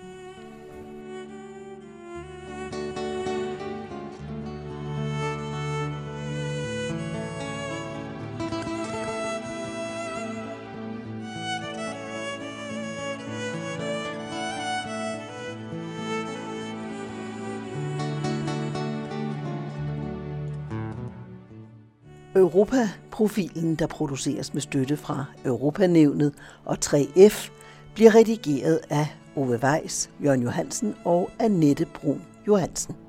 Europa-profilen, 22.37 23.75
der 23.75 23.87
produceres 23.87 24.55
med 24.55 24.63
støtte 24.63 24.97
fra 24.97 25.25
Europanævnet 25.45 26.33
og 26.65 26.77
3F, 26.85 27.51
bliver 27.95 28.15
redigeret 28.15 28.81
af 28.91 29.07
Ove 29.37 29.59
Weiss, 29.63 30.11
Jørgen 30.25 30.43
Johansen 30.43 30.95
og 31.05 31.31
Annette 31.39 31.87
Brun 31.95 32.23
Johansen. 32.47 33.06